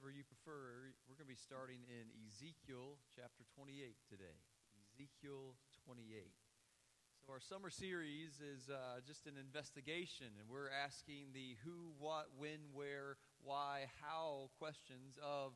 whichever 0.00 0.16
you 0.16 0.24
prefer. 0.24 0.88
We're 1.04 1.20
going 1.20 1.28
to 1.28 1.36
be 1.36 1.36
starting 1.36 1.84
in 1.84 2.08
Ezekiel 2.24 2.96
chapter 3.12 3.44
28 3.52 4.00
today. 4.08 4.40
Ezekiel 4.88 5.60
28. 5.84 6.24
So, 7.20 7.36
our 7.36 7.40
summer 7.40 7.68
series 7.68 8.40
is 8.40 8.72
uh, 8.72 9.04
just 9.04 9.28
an 9.28 9.36
investigation, 9.36 10.32
and 10.40 10.48
we're 10.48 10.72
asking 10.72 11.36
the 11.36 11.60
who, 11.68 11.92
what, 12.00 12.32
when, 12.32 12.72
where, 12.72 13.20
why, 13.44 13.92
how 14.00 14.48
questions 14.56 15.20
of 15.20 15.52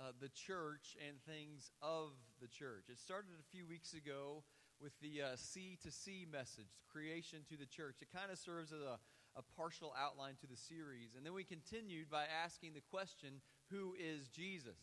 uh, 0.00 0.16
the 0.16 0.32
church 0.32 0.96
and 0.96 1.20
things 1.28 1.68
of 1.84 2.16
the 2.40 2.48
church. 2.48 2.88
It 2.88 2.96
started 2.96 3.36
a 3.36 3.52
few 3.52 3.68
weeks 3.68 3.92
ago 3.92 4.40
with 4.80 4.96
the 5.04 5.20
uh, 5.20 5.36
C 5.36 5.76
to 5.84 5.92
C 5.92 6.24
message, 6.24 6.80
creation 6.88 7.44
to 7.52 7.60
the 7.60 7.68
church. 7.68 8.00
It 8.00 8.08
kind 8.08 8.32
of 8.32 8.38
serves 8.40 8.72
as 8.72 8.80
a, 8.80 8.96
a 9.36 9.44
partial 9.56 9.92
outline 10.00 10.40
to 10.40 10.46
the 10.46 10.56
series. 10.56 11.12
And 11.16 11.24
then 11.24 11.32
we 11.36 11.44
continued 11.44 12.08
by 12.08 12.24
asking 12.24 12.72
the 12.72 12.84
question, 12.88 13.40
Who 13.72 13.94
is 13.98 14.28
Jesus? 14.28 14.76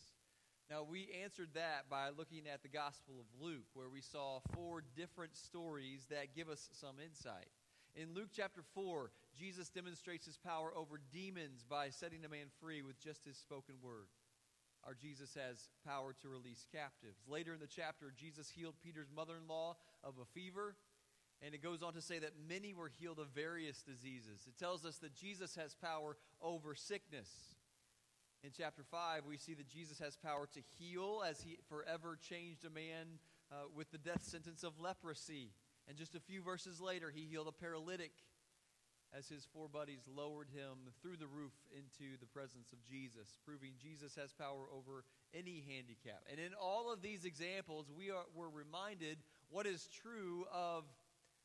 Now, 0.68 0.82
we 0.82 1.08
answered 1.22 1.50
that 1.54 1.88
by 1.88 2.10
looking 2.10 2.42
at 2.52 2.62
the 2.62 2.68
Gospel 2.68 3.14
of 3.18 3.26
Luke, 3.40 3.66
where 3.74 3.88
we 3.88 4.00
saw 4.00 4.40
four 4.52 4.82
different 4.96 5.36
stories 5.36 6.06
that 6.10 6.34
give 6.34 6.48
us 6.48 6.68
some 6.72 6.96
insight. 7.04 7.46
In 7.94 8.14
Luke 8.14 8.30
chapter 8.34 8.62
4, 8.74 9.10
Jesus 9.36 9.68
demonstrates 9.68 10.26
his 10.26 10.38
power 10.38 10.72
over 10.76 11.00
demons 11.12 11.64
by 11.68 11.90
setting 11.90 12.24
a 12.24 12.28
man 12.28 12.46
free 12.60 12.82
with 12.82 13.00
just 13.00 13.24
his 13.24 13.36
spoken 13.36 13.76
word. 13.82 14.06
Our 14.84 14.94
Jesus 14.94 15.34
has 15.34 15.68
power 15.86 16.14
to 16.22 16.28
release 16.28 16.66
captives. 16.72 17.22
Later 17.28 17.54
in 17.54 17.60
the 17.60 17.66
chapter, 17.66 18.12
Jesus 18.16 18.50
healed 18.50 18.74
Peter's 18.82 19.10
mother 19.14 19.34
in 19.40 19.48
law 19.48 19.76
of 20.02 20.14
a 20.20 20.24
fever. 20.24 20.74
And 21.42 21.54
it 21.54 21.62
goes 21.62 21.82
on 21.82 21.94
to 21.94 22.02
say 22.02 22.18
that 22.18 22.32
many 22.48 22.74
were 22.74 22.90
healed 23.00 23.18
of 23.18 23.28
various 23.34 23.82
diseases. 23.82 24.46
It 24.46 24.58
tells 24.58 24.84
us 24.84 24.98
that 24.98 25.14
Jesus 25.14 25.54
has 25.56 25.74
power 25.74 26.16
over 26.42 26.74
sickness. 26.74 27.28
In 28.42 28.50
chapter 28.56 28.82
5, 28.90 29.26
we 29.26 29.36
see 29.36 29.52
that 29.54 29.68
Jesus 29.68 29.98
has 29.98 30.16
power 30.16 30.48
to 30.54 30.60
heal 30.78 31.22
as 31.28 31.42
he 31.42 31.58
forever 31.68 32.18
changed 32.28 32.64
a 32.64 32.70
man 32.70 33.20
uh, 33.52 33.68
with 33.76 33.90
the 33.90 33.98
death 33.98 34.22
sentence 34.22 34.62
of 34.62 34.80
leprosy. 34.80 35.50
And 35.86 35.98
just 35.98 36.14
a 36.14 36.20
few 36.20 36.42
verses 36.42 36.80
later, 36.80 37.10
he 37.14 37.26
healed 37.28 37.48
a 37.48 37.52
paralytic 37.52 38.12
as 39.16 39.28
his 39.28 39.46
four 39.52 39.68
buddies 39.68 40.00
lowered 40.08 40.48
him 40.48 40.88
through 41.02 41.16
the 41.18 41.26
roof 41.26 41.52
into 41.76 42.16
the 42.20 42.26
presence 42.26 42.72
of 42.72 42.78
Jesus, 42.88 43.38
proving 43.44 43.72
Jesus 43.82 44.14
has 44.14 44.32
power 44.32 44.66
over 44.72 45.04
any 45.34 45.64
handicap. 45.68 46.22
And 46.30 46.40
in 46.40 46.52
all 46.54 46.92
of 46.92 47.02
these 47.02 47.26
examples, 47.26 47.90
we 47.94 48.10
are, 48.10 48.24
we're 48.34 48.48
reminded 48.48 49.18
what 49.50 49.66
is 49.66 49.88
true 50.02 50.46
of, 50.54 50.84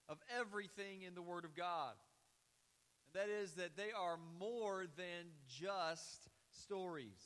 of 0.07 0.17
everything 0.39 1.02
in 1.02 1.15
the 1.15 1.21
Word 1.21 1.43
of 1.43 1.55
God. 1.55 1.93
And 3.07 3.21
that 3.21 3.30
is 3.30 3.53
that 3.53 3.75
they 3.75 3.91
are 3.91 4.17
more 4.39 4.85
than 4.95 5.25
just 5.49 6.30
stories, 6.64 7.20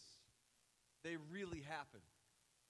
they 1.04 1.16
really 1.32 1.62
happen. 1.62 2.02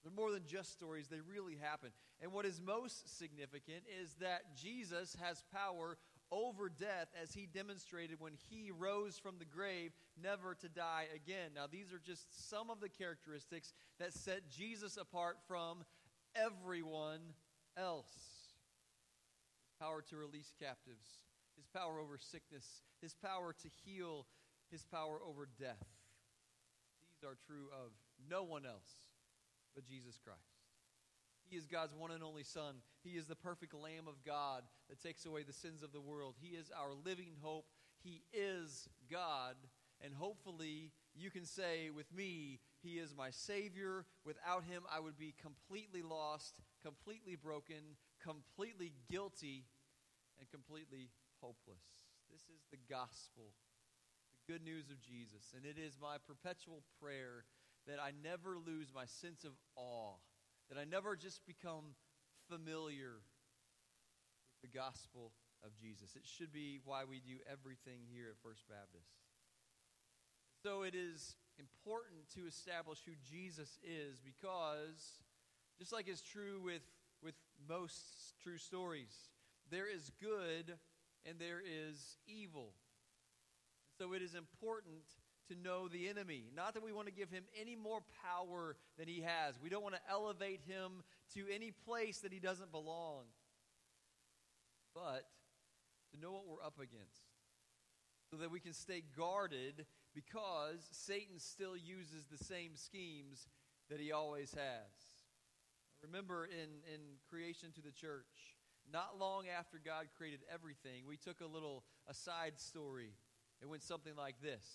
They're 0.04 0.14
more 0.14 0.32
than 0.32 0.46
just 0.46 0.72
stories, 0.72 1.08
they 1.08 1.20
really 1.20 1.58
happen. 1.62 1.90
And 2.22 2.32
what 2.32 2.46
is 2.46 2.62
most 2.62 3.18
significant 3.18 3.84
is 4.02 4.16
that 4.22 4.56
Jesus 4.56 5.16
has 5.22 5.44
power 5.54 5.98
over 6.32 6.70
death 6.70 7.08
as 7.22 7.34
he 7.34 7.48
demonstrated 7.48 8.20
when 8.20 8.34
he 8.50 8.72
rose 8.72 9.18
from 9.18 9.36
the 9.40 9.46
grave, 9.46 9.92
never 10.22 10.56
to 10.56 10.70
die 10.70 11.06
again. 11.14 11.52
Now, 11.56 11.66
these 11.70 11.92
are 11.92 12.00
just 12.00 12.50
some 12.50 12.70
of 12.70 12.80
the 12.80 12.90
characteristics 12.90 13.74
that 14.00 14.14
set 14.14 14.50
Jesus 14.50 14.96
apart 14.98 15.38
from 15.48 15.84
everyone 16.36 17.20
else. 17.76 18.14
Power 19.82 20.04
to 20.10 20.18
release 20.18 20.52
captives, 20.60 21.08
his 21.56 21.66
power 21.74 22.00
over 22.00 22.18
sickness, 22.18 22.84
his 23.02 23.16
power 23.16 23.54
to 23.54 23.70
heal, 23.86 24.28
his 24.70 24.86
power 24.86 25.20
over 25.28 25.48
death. 25.60 25.99
These 27.20 27.30
are 27.30 27.38
true 27.48 27.68
of 27.74 27.92
no 28.30 28.44
one 28.44 28.66
else 28.66 29.08
but 29.76 29.86
Jesus 29.86 30.18
Christ. 30.24 30.40
He 31.50 31.58
is 31.58 31.66
God's 31.66 31.94
one 31.94 32.12
and 32.12 32.24
only 32.24 32.44
Son. 32.44 32.76
He 33.04 33.18
is 33.18 33.26
the 33.26 33.36
perfect 33.36 33.74
Lamb 33.74 34.08
of 34.08 34.24
God 34.26 34.64
that 34.90 35.02
takes 35.02 35.26
away 35.26 35.44
the 35.44 35.54
sins 35.54 35.84
of 35.84 35.92
the 35.92 36.00
world. 36.00 36.36
He 36.40 36.56
is 36.56 36.72
our 36.72 36.94
living 36.94 37.32
hope. 37.42 37.66
He 38.04 38.22
is 38.32 38.88
God. 39.12 39.56
And 40.02 40.14
hopefully, 40.14 40.92
you 41.16 41.30
can 41.30 41.46
say 41.46 41.90
with 41.90 42.14
me, 42.16 42.60
He 42.82 43.00
is 43.00 43.16
my 43.18 43.32
Savior. 43.32 44.06
Without 44.24 44.64
Him, 44.64 44.84
I 44.94 45.00
would 45.00 45.18
be 45.18 45.34
completely 45.42 46.04
lost, 46.04 46.56
completely 46.84 47.36
broken, 47.36 47.98
completely 48.24 48.94
guilty, 49.12 49.66
and 50.40 50.50
completely 50.52 51.10
hopeless. 51.42 51.84
This 52.32 52.42
is 52.42 52.64
the 52.72 52.78
gospel, 52.90 53.52
good 54.50 54.66
news 54.66 54.90
of 54.90 54.98
Jesus. 55.00 55.54
And 55.54 55.62
it 55.62 55.78
is 55.78 56.02
my 56.02 56.18
perpetual 56.26 56.82
prayer 56.98 57.46
that 57.86 58.02
I 58.02 58.10
never 58.26 58.58
lose 58.58 58.90
my 58.90 59.06
sense 59.06 59.46
of 59.46 59.54
awe 59.78 60.18
that 60.70 60.78
I 60.78 60.86
never 60.86 61.16
just 61.16 61.46
become 61.46 61.98
familiar 62.48 63.22
with 64.54 64.62
the 64.62 64.78
gospel 64.78 65.34
of 65.66 65.76
Jesus. 65.76 66.16
It 66.16 66.26
should 66.26 66.54
be 66.54 66.80
why 66.86 67.04
we 67.10 67.20
do 67.20 67.42
everything 67.52 68.06
here 68.12 68.30
at 68.30 68.38
First 68.42 68.68
Baptist. 68.70 69.10
So 70.64 70.84
it 70.84 70.94
is 70.94 71.36
important 71.58 72.30
to 72.36 72.48
establish 72.48 73.00
who 73.06 73.14
Jesus 73.30 73.80
is 73.84 74.20
because, 74.20 75.22
just 75.80 75.92
like 75.92 76.08
is 76.08 76.22
true 76.22 76.62
with, 76.64 76.84
with 77.24 77.36
most 77.68 78.36
true 78.44 78.58
stories, 78.58 79.16
there 79.72 79.90
is 79.90 80.12
good 80.22 80.78
and 81.26 81.40
there 81.40 81.62
is 81.62 82.18
evil. 82.28 82.74
So 84.00 84.14
it 84.14 84.22
is 84.22 84.34
important 84.34 85.04
to 85.50 85.56
know 85.62 85.90
the 85.90 86.08
enemy. 86.08 86.46
Not 86.56 86.74
that 86.76 86.84
we 86.84 86.94
want 86.94 87.08
to 87.08 87.14
give 87.14 87.30
him 87.30 87.44
any 87.60 87.76
more 87.76 88.00
power 88.24 88.78
than 88.98 89.10
he 89.10 89.22
has. 89.22 89.60
We 89.62 89.70
don't 89.70 89.84
want 89.84 89.96
to 89.96 90.02
elevate 90.10 90.62
him 90.66 91.04
to 91.34 91.44
any 91.54 91.72
place 91.86 92.20
that 92.20 92.32
he 92.32 92.40
doesn't 92.40 92.72
belong. 92.72 93.26
But 94.96 95.26
to 96.14 96.20
know 96.20 96.32
what 96.32 96.48
we're 96.48 96.66
up 96.66 96.78
against 96.78 97.28
so 98.32 98.38
that 98.38 98.52
we 98.52 98.62
can 98.62 98.74
stay 98.74 99.04
guarded 99.18 99.86
because 100.16 100.88
Satan 100.92 101.38
still 101.40 101.76
uses 101.76 102.26
the 102.32 102.42
same 102.44 102.76
schemes 102.76 103.48
that 103.90 104.00
he 104.00 104.14
always 104.14 104.54
has. 104.54 104.92
Remember 106.04 106.46
in, 106.46 106.70
in 106.94 107.02
creation 107.30 107.72
to 107.76 107.82
the 107.82 107.92
church, 107.92 108.56
not 108.92 109.20
long 109.20 109.44
after 109.48 109.78
God 109.84 110.08
created 110.18 110.40
everything, 110.52 111.04
we 111.08 111.18
took 111.18 111.42
a 111.42 111.46
little 111.46 111.84
aside 112.08 112.54
story. 112.60 113.12
It 113.62 113.68
went 113.68 113.84
something 113.84 114.16
like 114.16 114.36
this 114.42 114.66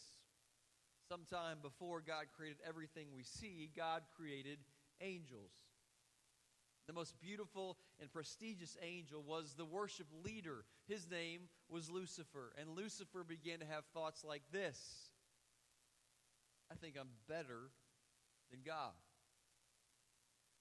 sometime 1.09 1.59
before 1.63 2.01
God 2.01 2.27
created 2.37 2.59
everything 2.67 3.09
we 3.15 3.23
see, 3.23 3.71
God 3.77 4.03
created 4.17 4.59
angels. 5.01 5.53
The 6.87 6.93
most 6.93 7.19
beautiful 7.21 7.79
and 8.01 8.13
prestigious 8.13 8.77
angel 8.83 9.23
was 9.23 9.55
the 9.55 9.65
worship 9.65 10.07
leader. 10.23 10.65
His 10.87 11.09
name 11.11 11.43
was 11.69 11.89
Lucifer. 11.89 12.53
And 12.61 12.77
Lucifer 12.77 13.25
began 13.25 13.61
to 13.61 13.67
have 13.67 13.85
thoughts 13.95 14.23
like 14.25 14.43
this 14.53 14.79
I 16.71 16.75
think 16.75 16.97
I'm 16.99 17.09
better 17.29 17.71
than 18.51 18.61
God. 18.65 18.93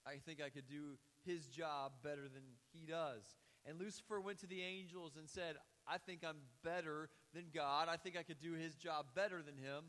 I 0.06 0.16
think 0.24 0.40
I 0.40 0.50
could 0.50 0.68
do 0.68 0.98
his 1.24 1.46
job 1.46 1.92
better 2.02 2.22
than 2.22 2.42
he 2.72 2.86
does. 2.86 3.24
And 3.66 3.80
Lucifer 3.80 4.20
went 4.20 4.38
to 4.40 4.46
the 4.46 4.62
angels 4.62 5.16
and 5.18 5.28
said, 5.28 5.56
I 5.88 5.96
think 5.98 6.22
I'm 6.26 6.36
better 6.62 7.08
than 7.34 7.46
God. 7.52 7.88
I 7.90 7.96
think 7.96 8.16
I 8.16 8.22
could 8.22 8.40
do 8.40 8.52
his 8.52 8.74
job 8.74 9.06
better 9.14 9.42
than 9.42 9.56
him. 9.56 9.84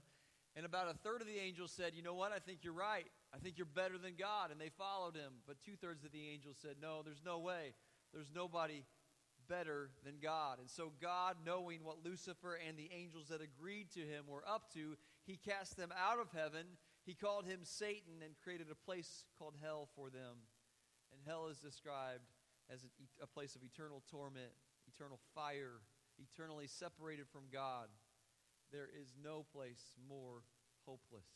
And 0.56 0.66
about 0.66 0.90
a 0.90 0.98
third 0.98 1.22
of 1.22 1.28
the 1.28 1.38
angels 1.38 1.72
said, 1.76 1.94
You 1.96 2.04
know 2.04 2.14
what? 2.14 2.32
I 2.32 2.40
think 2.40 2.60
you're 2.64 2.74
right. 2.74 3.06
I 3.34 3.38
think 3.38 3.58
you're 3.58 3.66
better 3.66 3.98
than 3.98 4.14
God. 4.18 4.52
And 4.52 4.60
they 4.60 4.70
followed 4.70 5.16
him. 5.16 5.34
But 5.46 5.58
two 5.64 5.76
thirds 5.76 6.04
of 6.04 6.12
the 6.12 6.30
angels 6.32 6.58
said, 6.62 6.76
No, 6.82 7.02
there's 7.04 7.24
no 7.26 7.40
way. 7.40 7.74
There's 8.14 8.32
nobody 8.34 8.86
better 9.50 9.90
than 10.04 10.16
God. 10.22 10.60
And 10.60 10.70
so, 10.70 10.94
God, 11.02 11.36
knowing 11.46 11.84
what 11.84 12.04
Lucifer 12.04 12.58
and 12.68 12.78
the 12.78 12.90
angels 12.96 13.28
that 13.30 13.42
agreed 13.42 13.92
to 13.92 14.00
him 14.00 14.26
were 14.28 14.44
up 14.48 14.74
to, 14.74 14.96
he 15.26 15.38
cast 15.38 15.78
them 15.78 15.92
out 15.92 16.20
of 16.20 16.32
heaven. 16.32 16.66
He 17.06 17.14
called 17.14 17.46
him 17.46 17.60
Satan 17.64 18.24
and 18.24 18.34
created 18.44 18.68
a 18.72 18.86
place 18.86 19.26
called 19.38 19.56
hell 19.62 19.90
for 19.96 20.10
them. 20.10 20.48
And 21.12 21.22
hell 21.28 21.48
is 21.48 21.60
described 21.60 22.26
as 22.72 22.86
a 23.22 23.28
place 23.28 23.56
of 23.56 23.64
eternal 23.64 24.02
torment, 24.10 24.52
eternal 24.88 25.20
fire, 25.36 25.82
eternally 26.20 26.68
separated 26.68 27.28
from 27.28 27.44
God. 27.52 27.88
There 28.72 28.90
is 29.00 29.14
no 29.22 29.46
place 29.54 29.94
more 30.10 30.44
hopeless. 30.86 31.28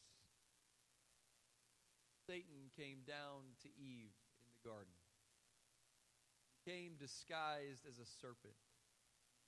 Satan 2.25 2.69
came 2.77 2.99
down 3.07 3.57
to 3.63 3.69
Eve 3.69 4.13
in 4.45 4.49
the 4.53 4.69
garden. 4.69 4.93
He 6.51 6.71
came 6.71 6.93
disguised 6.99 7.85
as 7.87 7.97
a 7.97 8.05
serpent. 8.21 8.53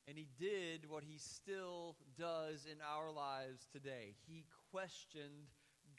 And 0.08 0.18
he 0.18 0.28
did 0.40 0.90
what 0.90 1.04
he 1.04 1.18
still 1.20 1.96
does 2.18 2.66
in 2.66 2.78
our 2.82 3.12
lives 3.12 3.68
today. 3.72 4.16
He 4.28 4.46
questioned 4.72 5.50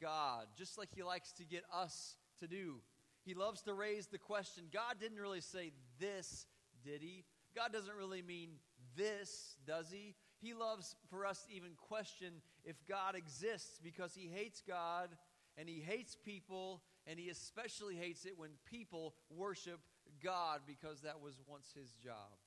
God, 0.00 0.46
just 0.58 0.76
like 0.76 0.88
he 0.94 1.04
likes 1.04 1.30
to 1.32 1.44
get 1.44 1.62
us 1.72 2.16
to 2.40 2.48
do. 2.48 2.80
He 3.24 3.34
loves 3.34 3.62
to 3.62 3.74
raise 3.74 4.08
the 4.08 4.18
question 4.18 4.64
God 4.72 4.96
didn't 5.00 5.20
really 5.20 5.40
say 5.40 5.72
this, 6.00 6.46
did 6.84 7.00
he? 7.00 7.24
God 7.54 7.72
doesn't 7.72 7.94
really 7.94 8.22
mean 8.22 8.50
this, 8.96 9.56
does 9.66 9.90
he? 9.90 10.14
He 10.40 10.54
loves 10.54 10.96
for 11.08 11.24
us 11.24 11.44
to 11.44 11.54
even 11.54 11.70
question 11.76 12.42
if 12.64 12.76
God 12.88 13.14
exists 13.14 13.80
because 13.82 14.14
he 14.14 14.28
hates 14.32 14.62
God 14.66 15.10
and 15.56 15.68
he 15.68 15.80
hates 15.80 16.16
people, 16.16 16.82
and 17.06 17.18
he 17.18 17.28
especially 17.28 17.94
hates 17.94 18.24
it 18.24 18.38
when 18.38 18.50
people 18.64 19.14
worship 19.30 19.80
God 20.22 20.60
because 20.66 21.02
that 21.02 21.20
was 21.20 21.34
once 21.46 21.72
his 21.78 21.92
job. 22.02 22.40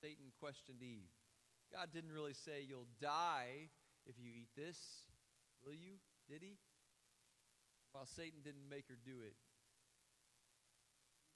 Satan 0.00 0.32
questioned 0.40 0.82
Eve. 0.82 1.10
God 1.72 1.88
didn't 1.92 2.12
really 2.12 2.34
say, 2.34 2.66
You'll 2.66 2.88
die 3.00 3.70
if 4.06 4.16
you 4.18 4.30
eat 4.34 4.48
this. 4.56 4.78
Will 5.64 5.74
you? 5.74 5.98
Did 6.28 6.42
he? 6.42 6.58
While 7.92 8.06
Satan 8.06 8.40
didn't 8.44 8.68
make 8.68 8.88
her 8.88 8.98
do 9.04 9.22
it, 9.24 9.36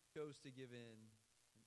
he 0.02 0.18
chose 0.18 0.38
to 0.42 0.50
give 0.50 0.70
in. 0.72 1.19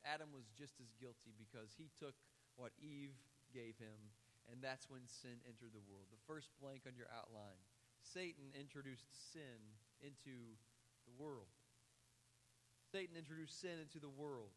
Adam 0.03 0.29
was 0.35 0.47
just 0.53 0.79
as 0.83 0.91
guilty 1.00 1.31
because 1.35 1.73
he 1.75 1.89
took 1.95 2.15
what 2.55 2.75
Eve 2.79 3.15
gave 3.55 3.79
him, 3.79 4.13
and 4.51 4.59
that's 4.59 4.91
when 4.91 5.07
sin 5.07 5.39
entered 5.47 5.71
the 5.71 5.88
world. 5.88 6.11
The 6.11 6.21
first 6.27 6.51
blank 6.59 6.83
on 6.85 6.95
your 6.95 7.07
outline 7.11 7.59
Satan 8.03 8.51
introduced 8.59 9.07
sin 9.31 9.79
into 10.03 10.59
the 11.07 11.15
world. 11.15 11.47
Satan 12.91 13.15
introduced 13.17 13.59
sin 13.59 13.79
into 13.81 13.97
the 13.97 14.11
world. 14.11 14.51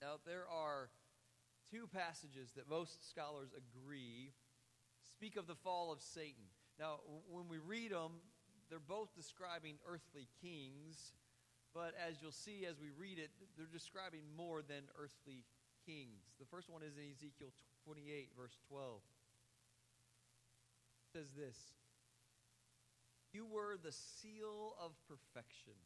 Now, 0.00 0.16
there 0.26 0.48
are 0.48 0.88
two 1.70 1.86
passages 1.86 2.52
that 2.56 2.68
most 2.68 3.08
scholars 3.08 3.50
agree 3.52 4.32
speak 5.04 5.36
of 5.36 5.46
the 5.46 5.54
fall 5.54 5.92
of 5.92 6.00
Satan. 6.00 6.48
Now, 6.78 7.00
when 7.30 7.48
we 7.48 7.58
read 7.58 7.92
them, 7.92 8.12
they're 8.68 8.80
both 8.80 9.14
describing 9.14 9.76
earthly 9.86 10.28
kings, 10.40 11.12
but 11.74 11.94
as 11.96 12.20
you'll 12.20 12.36
see 12.36 12.66
as 12.68 12.76
we 12.78 12.92
read 12.92 13.18
it, 13.18 13.30
they're 13.56 13.66
describing 13.72 14.22
more 14.36 14.62
than 14.62 14.84
earthly 15.00 15.44
kings. 15.84 16.22
The 16.38 16.46
first 16.46 16.68
one 16.68 16.82
is 16.82 16.96
in 16.96 17.08
Ezekiel 17.10 17.48
28, 17.84 18.30
verse 18.36 18.56
12. 18.68 19.00
It 21.02 21.18
says 21.18 21.28
this 21.32 21.56
You 23.32 23.46
were 23.48 23.76
the 23.80 23.92
seal 23.92 24.76
of 24.76 24.92
perfection 25.08 25.80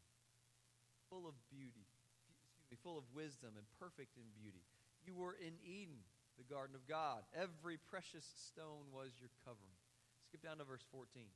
full 1.09 1.27
of 1.27 1.35
beauty, 1.50 1.87
excuse 1.87 2.67
me, 2.71 2.77
full 2.82 2.99
of 2.99 3.06
wisdom 3.15 3.55
and 3.55 3.67
perfect 3.79 4.19
in 4.19 4.27
beauty. 4.35 4.67
You 5.06 5.15
were 5.15 5.39
in 5.39 5.55
Eden, 5.62 6.03
the 6.35 6.47
garden 6.50 6.75
of 6.75 6.82
God. 6.91 7.23
Every 7.31 7.79
precious 7.79 8.27
stone 8.50 8.91
was 8.91 9.15
your 9.23 9.31
covering. 9.47 9.79
Skip 10.27 10.43
down 10.43 10.59
to 10.59 10.67
verse 10.67 10.82
14. 10.91 11.31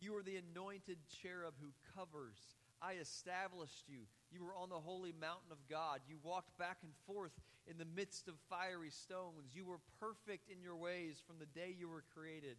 You 0.00 0.14
are 0.16 0.22
the 0.22 0.36
anointed 0.36 1.00
cherub 1.08 1.56
who 1.56 1.72
covers. 1.96 2.36
I 2.82 2.94
established 3.00 3.88
you. 3.88 4.04
You 4.30 4.44
were 4.44 4.54
on 4.54 4.68
the 4.68 4.80
holy 4.80 5.12
mountain 5.12 5.50
of 5.50 5.64
God. 5.68 6.00
You 6.08 6.18
walked 6.22 6.56
back 6.58 6.78
and 6.82 6.92
forth 7.06 7.32
in 7.66 7.78
the 7.78 7.88
midst 7.88 8.28
of 8.28 8.34
fiery 8.50 8.90
stones. 8.90 9.54
You 9.54 9.64
were 9.64 9.80
perfect 9.98 10.50
in 10.50 10.60
your 10.60 10.76
ways 10.76 11.22
from 11.26 11.38
the 11.38 11.50
day 11.50 11.74
you 11.76 11.88
were 11.88 12.04
created 12.12 12.56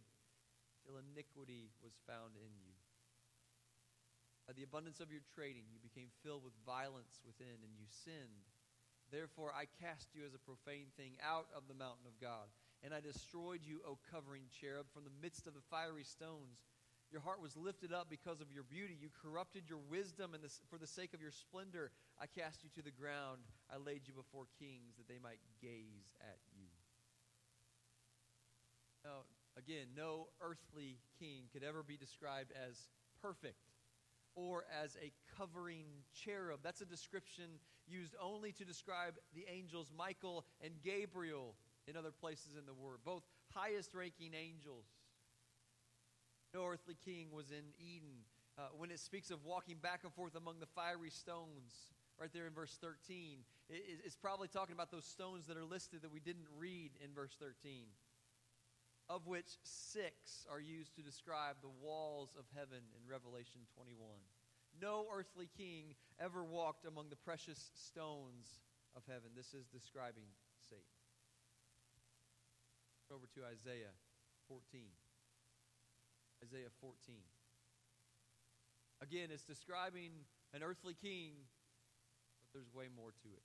till 0.84 0.98
iniquity 0.98 1.70
was 1.82 1.92
found 2.06 2.34
in 2.36 2.52
you. 2.58 2.74
By 4.48 4.56
the 4.56 4.64
abundance 4.64 5.00
of 5.00 5.12
your 5.12 5.20
trading, 5.36 5.68
you 5.68 5.76
became 5.76 6.08
filled 6.24 6.40
with 6.40 6.56
violence 6.64 7.20
within, 7.20 7.60
and 7.60 7.76
you 7.76 7.84
sinned. 7.84 8.48
Therefore, 9.12 9.52
I 9.52 9.68
cast 9.80 10.16
you 10.16 10.24
as 10.24 10.32
a 10.32 10.40
profane 10.40 10.88
thing 10.96 11.20
out 11.20 11.52
of 11.52 11.68
the 11.68 11.76
mountain 11.76 12.08
of 12.08 12.16
God, 12.16 12.48
and 12.80 12.96
I 12.96 13.04
destroyed 13.04 13.60
you, 13.60 13.84
O 13.84 14.00
covering 14.08 14.48
cherub, 14.48 14.88
from 14.88 15.04
the 15.04 15.18
midst 15.20 15.46
of 15.46 15.52
the 15.52 15.64
fiery 15.68 16.04
stones. 16.04 16.64
Your 17.10 17.22
heart 17.22 17.40
was 17.40 17.56
lifted 17.56 17.92
up 17.92 18.08
because 18.10 18.40
of 18.40 18.52
your 18.52 18.64
beauty. 18.64 18.96
You 19.00 19.08
corrupted 19.22 19.64
your 19.68 19.78
wisdom, 19.88 20.34
and 20.34 20.42
for 20.68 20.78
the 20.78 20.86
sake 20.86 21.14
of 21.14 21.22
your 21.22 21.30
splendor, 21.30 21.90
I 22.20 22.26
cast 22.26 22.62
you 22.62 22.68
to 22.76 22.82
the 22.82 22.90
ground. 22.90 23.40
I 23.72 23.78
laid 23.78 24.02
you 24.06 24.12
before 24.12 24.44
kings 24.58 24.96
that 24.98 25.08
they 25.08 25.18
might 25.22 25.40
gaze 25.62 26.12
at 26.20 26.38
you. 26.52 26.68
Now, 29.04 29.24
again, 29.56 29.86
no 29.96 30.28
earthly 30.42 30.98
king 31.18 31.44
could 31.52 31.64
ever 31.64 31.82
be 31.82 31.96
described 31.96 32.52
as 32.52 32.76
perfect 33.22 33.72
or 34.34 34.64
as 34.82 34.96
a 35.02 35.10
covering 35.38 35.86
cherub. 36.12 36.60
That's 36.62 36.82
a 36.82 36.86
description 36.86 37.58
used 37.88 38.14
only 38.20 38.52
to 38.52 38.64
describe 38.64 39.14
the 39.34 39.46
angels 39.50 39.90
Michael 39.96 40.44
and 40.60 40.74
Gabriel 40.84 41.54
in 41.86 41.96
other 41.96 42.12
places 42.12 42.54
in 42.58 42.66
the 42.66 42.74
Word, 42.74 42.98
both 43.04 43.22
highest 43.54 43.94
ranking 43.94 44.34
angels. 44.34 44.84
No 46.58 46.66
earthly 46.66 46.96
king 47.04 47.28
was 47.30 47.52
in 47.52 47.62
Eden. 47.78 48.26
Uh, 48.58 48.62
when 48.76 48.90
it 48.90 48.98
speaks 48.98 49.30
of 49.30 49.44
walking 49.44 49.76
back 49.80 50.00
and 50.02 50.12
forth 50.12 50.34
among 50.34 50.58
the 50.58 50.66
fiery 50.66 51.10
stones, 51.10 51.94
right 52.18 52.32
there 52.34 52.48
in 52.48 52.52
verse 52.52 52.76
13, 52.82 53.38
it, 53.70 54.02
it's 54.04 54.16
probably 54.16 54.48
talking 54.48 54.74
about 54.74 54.90
those 54.90 55.04
stones 55.04 55.46
that 55.46 55.56
are 55.56 55.64
listed 55.64 56.02
that 56.02 56.10
we 56.10 56.18
didn't 56.18 56.50
read 56.58 56.90
in 56.98 57.14
verse 57.14 57.36
13, 57.38 57.86
of 59.08 59.28
which 59.28 59.46
six 59.62 60.50
are 60.50 60.58
used 60.58 60.96
to 60.96 61.02
describe 61.02 61.54
the 61.62 61.70
walls 61.80 62.34
of 62.36 62.44
heaven 62.56 62.82
in 62.90 63.08
Revelation 63.08 63.60
21. 63.76 64.18
No 64.82 65.06
earthly 65.14 65.48
king 65.56 65.94
ever 66.18 66.42
walked 66.42 66.86
among 66.86 67.08
the 67.08 67.22
precious 67.22 67.70
stones 67.78 68.66
of 68.96 69.04
heaven. 69.06 69.30
This 69.36 69.54
is 69.54 69.68
describing 69.70 70.26
Satan. 70.68 70.82
Over 73.14 73.30
to 73.36 73.46
Isaiah 73.46 73.94
14. 74.48 74.82
Isaiah 76.44 76.72
14. 76.80 77.16
Again, 79.00 79.28
it's 79.32 79.44
describing 79.44 80.10
an 80.54 80.62
earthly 80.62 80.94
king, 80.94 81.32
but 82.40 82.48
there's 82.52 82.72
way 82.74 82.86
more 82.94 83.10
to 83.10 83.28
it. 83.28 83.42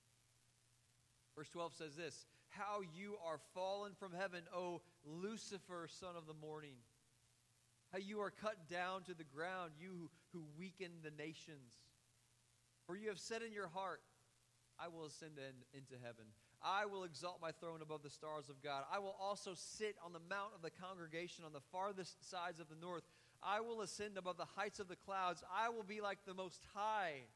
Verse 1.36 1.48
12 1.48 1.74
says 1.74 1.96
this 1.96 2.26
How 2.48 2.80
you 2.96 3.16
are 3.26 3.38
fallen 3.54 3.92
from 3.98 4.12
heaven, 4.12 4.42
O 4.54 4.82
Lucifer, 5.04 5.88
son 5.88 6.16
of 6.16 6.26
the 6.26 6.34
morning. 6.34 6.76
How 7.92 7.98
you 7.98 8.20
are 8.20 8.30
cut 8.30 8.68
down 8.68 9.02
to 9.04 9.14
the 9.14 9.24
ground, 9.24 9.72
you 9.78 10.10
who 10.32 10.42
weaken 10.58 10.90
the 11.02 11.12
nations. 11.22 11.78
For 12.86 12.96
you 12.96 13.08
have 13.08 13.20
said 13.20 13.42
in 13.42 13.52
your 13.52 13.68
heart, 13.68 14.00
I 14.78 14.88
will 14.88 15.06
ascend 15.06 15.38
in, 15.38 15.78
into 15.78 15.94
heaven. 16.02 16.26
I 16.62 16.86
will 16.86 17.04
exalt 17.04 17.40
my 17.40 17.52
throne 17.52 17.82
above 17.82 18.02
the 18.02 18.10
stars 18.10 18.48
of 18.48 18.62
God. 18.62 18.84
I 18.92 18.98
will 18.98 19.16
also 19.20 19.52
sit 19.54 19.96
on 20.04 20.12
the 20.12 20.24
mount 20.30 20.52
of 20.54 20.62
the 20.62 20.70
congregation 20.70 21.44
on 21.44 21.52
the 21.52 21.64
farthest 21.72 22.28
sides 22.28 22.58
of 22.58 22.68
the 22.68 22.80
north. 22.80 23.04
I 23.42 23.60
will 23.60 23.82
ascend 23.82 24.16
above 24.16 24.38
the 24.38 24.48
heights 24.56 24.80
of 24.80 24.88
the 24.88 24.96
clouds. 24.96 25.42
I 25.52 25.68
will 25.68 25.82
be 25.82 26.00
like 26.00 26.18
the 26.26 26.34
Most 26.34 26.64
High. 26.74 27.28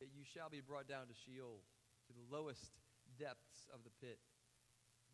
Yet 0.00 0.10
you 0.16 0.24
shall 0.24 0.48
be 0.48 0.60
brought 0.60 0.88
down 0.88 1.06
to 1.08 1.14
Sheol, 1.14 1.60
to 2.08 2.12
the 2.12 2.34
lowest 2.34 2.72
depths 3.18 3.68
of 3.72 3.80
the 3.84 3.90
pit. 4.00 4.18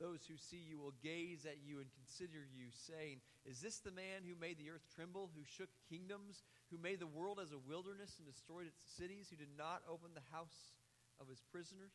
Those 0.01 0.25
who 0.27 0.37
see 0.37 0.59
you 0.59 0.79
will 0.79 0.95
gaze 1.03 1.47
at 1.47 1.63
you 1.65 1.79
and 1.79 1.89
consider 1.95 2.47
you, 2.53 2.69
saying, 2.89 3.21
Is 3.45 3.61
this 3.61 3.79
the 3.79 3.93
man 3.93 4.27
who 4.27 4.35
made 4.35 4.59
the 4.59 4.71
earth 4.71 4.85
tremble, 4.95 5.31
who 5.35 5.45
shook 5.45 5.71
kingdoms, 5.89 6.43
who 6.71 6.79
made 6.79 6.99
the 6.99 7.07
world 7.07 7.39
as 7.41 7.53
a 7.53 7.59
wilderness 7.59 8.17
and 8.19 8.27
destroyed 8.27 8.67
its 8.67 8.83
cities, 8.97 9.29
who 9.31 9.37
did 9.37 9.53
not 9.57 9.83
open 9.89 10.11
the 10.15 10.35
house 10.35 10.75
of 11.21 11.29
his 11.29 11.43
prisoners? 11.53 11.93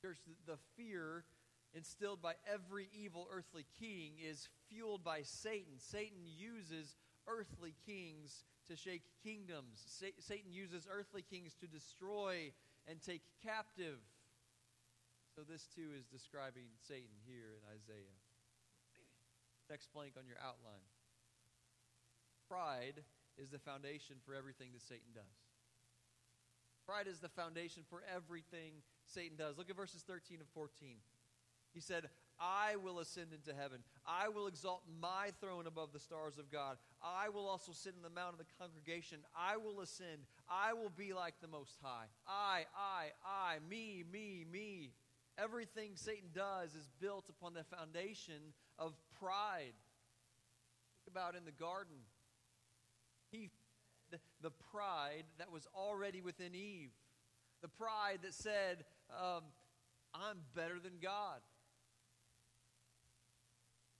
Church, 0.00 0.18
the 0.46 0.58
fear 0.76 1.24
instilled 1.74 2.22
by 2.22 2.34
every 2.52 2.88
evil 2.92 3.26
earthly 3.32 3.66
king 3.80 4.12
is 4.22 4.48
fueled 4.68 5.02
by 5.02 5.22
Satan. 5.22 5.74
Satan 5.78 6.22
uses 6.24 6.94
earthly 7.26 7.74
kings 7.86 8.44
to 8.68 8.76
shake 8.76 9.02
kingdoms. 9.22 9.82
Satan 10.20 10.52
uses 10.52 10.86
earthly 10.90 11.22
kings 11.22 11.54
to 11.60 11.66
destroy 11.66 12.52
and 12.86 13.02
take 13.02 13.22
captive. 13.42 13.98
So 15.34 15.42
this 15.42 15.66
too 15.74 15.90
is 15.98 16.06
describing 16.06 16.70
Satan 16.86 17.18
here 17.26 17.58
in 17.58 17.62
Isaiah. 17.74 18.18
Next 19.68 19.92
blank 19.92 20.14
on 20.16 20.26
your 20.30 20.38
outline. 20.38 20.86
Pride 22.48 23.02
is 23.36 23.50
the 23.50 23.58
foundation 23.58 24.16
for 24.24 24.34
everything 24.34 24.70
that 24.72 24.82
Satan 24.82 25.10
does. 25.12 25.34
Pride 26.86 27.08
is 27.08 27.18
the 27.18 27.28
foundation 27.28 27.82
for 27.90 28.02
everything 28.14 28.78
Satan 29.06 29.36
does. 29.36 29.58
Look 29.58 29.70
at 29.70 29.76
verses 29.76 30.04
13 30.06 30.38
and 30.38 30.48
14. 30.54 30.96
He 31.72 31.80
said, 31.80 32.08
I 32.38 32.76
will 32.76 33.00
ascend 33.00 33.32
into 33.32 33.58
heaven. 33.58 33.80
I 34.06 34.28
will 34.28 34.46
exalt 34.46 34.82
my 35.00 35.30
throne 35.40 35.66
above 35.66 35.92
the 35.92 35.98
stars 35.98 36.38
of 36.38 36.50
God. 36.50 36.76
I 37.02 37.28
will 37.28 37.48
also 37.48 37.72
sit 37.72 37.94
in 37.96 38.02
the 38.02 38.10
mount 38.10 38.32
of 38.32 38.38
the 38.38 38.52
congregation. 38.58 39.18
I 39.36 39.56
will 39.56 39.80
ascend. 39.80 40.26
I 40.48 40.74
will 40.74 40.90
be 40.90 41.12
like 41.12 41.34
the 41.40 41.48
Most 41.48 41.78
High. 41.82 42.06
I, 42.26 42.64
I, 42.76 43.06
I, 43.24 43.58
me, 43.68 44.04
me, 44.12 44.44
me. 44.50 44.92
Everything 45.38 45.92
Satan 45.94 46.30
does 46.34 46.74
is 46.74 46.88
built 47.00 47.26
upon 47.28 47.54
the 47.54 47.64
foundation 47.64 48.54
of 48.78 48.94
pride. 49.18 49.74
Think 51.04 51.16
about 51.16 51.34
in 51.34 51.44
the 51.44 51.52
garden. 51.52 51.96
He 53.30 53.50
the 54.42 54.50
pride 54.70 55.24
that 55.38 55.50
was 55.50 55.66
already 55.74 56.20
within 56.20 56.54
Eve. 56.54 56.90
The 57.62 57.68
pride 57.68 58.18
that 58.22 58.34
said, 58.34 58.84
um, 59.10 59.42
I'm 60.14 60.38
better 60.54 60.78
than 60.78 60.92
God. 61.02 61.40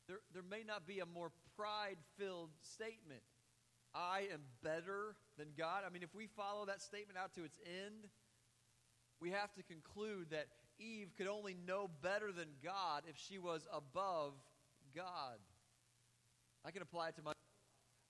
There, 0.07 0.21
there 0.33 0.43
may 0.49 0.63
not 0.67 0.87
be 0.87 1.01
a 1.01 1.07
more 1.07 1.33
pride 1.57 1.97
filled 2.19 2.51
statement. 2.61 3.23
I 3.95 4.29
am 4.33 4.41
better 4.63 5.17
than 5.39 5.49
God. 5.57 5.83
I 5.87 5.91
mean, 5.91 6.03
if 6.03 6.15
we 6.15 6.27
follow 6.27 6.67
that 6.67 6.83
statement 6.83 7.19
out 7.19 7.35
to 7.35 7.45
its 7.45 7.59
end, 7.65 8.09
we 9.21 9.31
have 9.31 9.55
to 9.55 9.63
conclude 9.63 10.31
that 10.31 10.47
Eve 10.79 11.13
could 11.17 11.27
only 11.27 11.57
know 11.67 11.91
better 12.03 12.33
than 12.33 12.49
God 12.63 13.03
if 13.09 13.17
she 13.17 13.39
was 13.39 13.67
above 13.73 14.33
God. 14.95 15.39
I 16.65 16.71
can 16.71 16.83
apply 16.83 17.09
it 17.09 17.17
to 17.17 17.23
my 17.23 17.33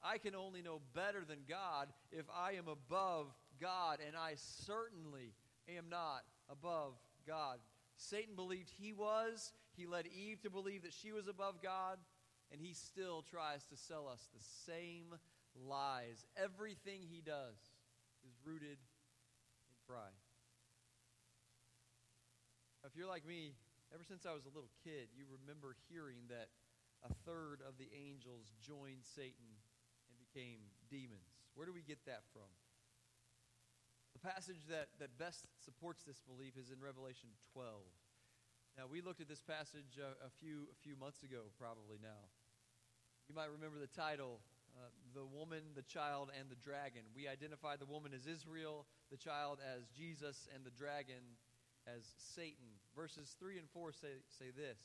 I 0.03 0.19
can 0.19 0.35
only 0.35 0.61
know 0.61 0.83
better 0.95 1.25
than 1.25 1.39
God 1.49 1.89
if 2.13 2.27
I 2.35 2.53
am 2.53 2.69
above 2.69 3.33
God, 3.59 4.01
and 4.07 4.15
I 4.15 4.35
certainly 4.37 5.33
am 5.75 5.89
not 5.89 6.25
above 6.51 6.93
God. 7.27 7.59
Satan 7.97 8.35
believed 8.35 8.71
he 8.79 8.93
was. 8.93 9.53
He 9.77 9.87
led 9.87 10.07
Eve 10.07 10.43
to 10.43 10.51
believe 10.51 10.83
that 10.83 10.93
she 10.93 11.13
was 11.13 11.27
above 11.27 11.63
God, 11.63 11.99
and 12.53 12.61
he 12.61 12.75
still 12.75 13.23
tries 13.23 13.65
to 13.67 13.77
sell 13.77 14.07
us 14.07 14.29
the 14.35 14.45
same 14.67 15.15
lies. 15.67 16.27
Everything 16.37 17.01
he 17.03 17.23
does 17.23 17.57
is 18.27 18.35
rooted 18.45 18.77
in 18.77 19.77
pride. 19.89 20.24
If 22.85 22.93
you're 22.93 23.09
like 23.09 23.25
me, 23.25 23.57
ever 23.97 24.05
since 24.05 24.29
I 24.29 24.37
was 24.37 24.45
a 24.45 24.53
little 24.53 24.69
kid, 24.85 25.09
you 25.17 25.25
remember 25.25 25.73
hearing 25.89 26.29
that 26.29 26.53
a 27.01 27.09
third 27.25 27.65
of 27.65 27.81
the 27.81 27.89
angels 27.97 28.53
joined 28.61 29.09
Satan 29.09 29.57
and 30.05 30.15
became 30.21 30.61
demons. 30.93 31.33
Where 31.57 31.65
do 31.65 31.73
we 31.73 31.81
get 31.81 32.05
that 32.05 32.29
from? 32.37 32.53
The 34.13 34.21
passage 34.21 34.69
that, 34.69 34.93
that 35.01 35.17
best 35.17 35.49
supports 35.65 36.05
this 36.05 36.21
belief 36.29 36.61
is 36.61 36.69
in 36.69 36.77
Revelation 36.77 37.33
12. 37.57 37.73
Now, 38.77 38.85
we 38.85 39.01
looked 39.01 39.25
at 39.25 39.33
this 39.33 39.41
passage 39.41 39.97
a, 39.97 40.21
a 40.21 40.31
few, 40.37 40.69
a 40.69 40.77
few 40.85 40.93
months 40.93 41.25
ago, 41.25 41.49
probably 41.57 41.97
now. 42.05 42.29
You 43.29 43.35
might 43.35 43.49
remember 43.49 43.81
the 43.81 43.89
title 43.89 44.45
uh, 44.77 44.93
The 45.17 45.25
Woman, 45.25 45.73
the 45.73 45.89
Child, 45.89 46.37
and 46.37 46.53
the 46.53 46.61
Dragon. 46.61 47.09
We 47.17 47.33
identified 47.33 47.81
the 47.81 47.89
woman 47.89 48.13
as 48.13 48.27
Israel, 48.29 48.85
the 49.09 49.17
child 49.17 49.63
as 49.65 49.89
Jesus, 49.97 50.49
and 50.53 50.67
the 50.67 50.75
dragon 50.75 51.41
as 51.87 52.05
Satan. 52.35 52.81
Verses 52.97 53.35
3 53.39 53.59
and 53.59 53.69
4 53.71 53.93
say, 53.93 54.09
say 54.39 54.51
this 54.55 54.81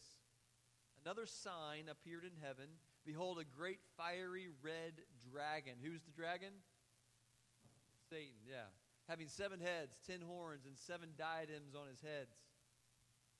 Another 1.06 1.25
sign 1.25 1.88
appeared 1.89 2.24
in 2.24 2.36
heaven. 2.41 2.68
Behold, 3.06 3.39
a 3.39 3.58
great 3.58 3.79
fiery 3.98 4.50
red 4.62 4.94
dragon. 5.32 5.74
Who's 5.82 6.01
the 6.03 6.12
dragon? 6.12 6.51
Satan, 8.10 8.36
yeah. 8.48 8.68
Having 9.08 9.29
seven 9.29 9.60
heads, 9.60 10.01
ten 10.06 10.22
horns, 10.22 10.65
and 10.65 10.77
seven 10.77 11.10
diadems 11.18 11.74
on 11.74 11.88
his 11.88 12.01
heads. 12.01 12.36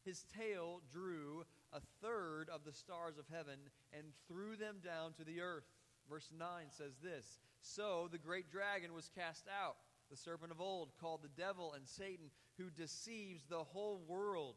His 0.06 0.26
tail 0.36 0.82
drew 0.92 1.44
a 1.74 1.82
third 2.02 2.50
of 2.50 2.64
the 2.64 2.74
stars 2.74 3.18
of 3.18 3.26
heaven 3.32 3.60
and 3.94 4.06
threw 4.28 4.56
them 4.56 4.78
down 4.84 5.14
to 5.14 5.24
the 5.24 5.42
earth. 5.42 5.68
Verse 6.10 6.30
9 6.38 6.48
says 6.70 6.94
this 7.04 7.38
So 7.62 8.08
the 8.12 8.18
great 8.18 8.50
dragon 8.50 8.94
was 8.94 9.10
cast 9.14 9.46
out 9.48 9.76
the 10.10 10.18
serpent 10.18 10.52
of 10.52 10.62
old, 10.62 10.90
called 11.00 11.22
the 11.22 11.42
devil 11.42 11.74
and 11.74 11.88
Satan, 11.88 12.32
who 12.58 12.70
deceives 12.70 13.44
the 13.46 13.64
whole 13.64 14.02
world. 14.08 14.56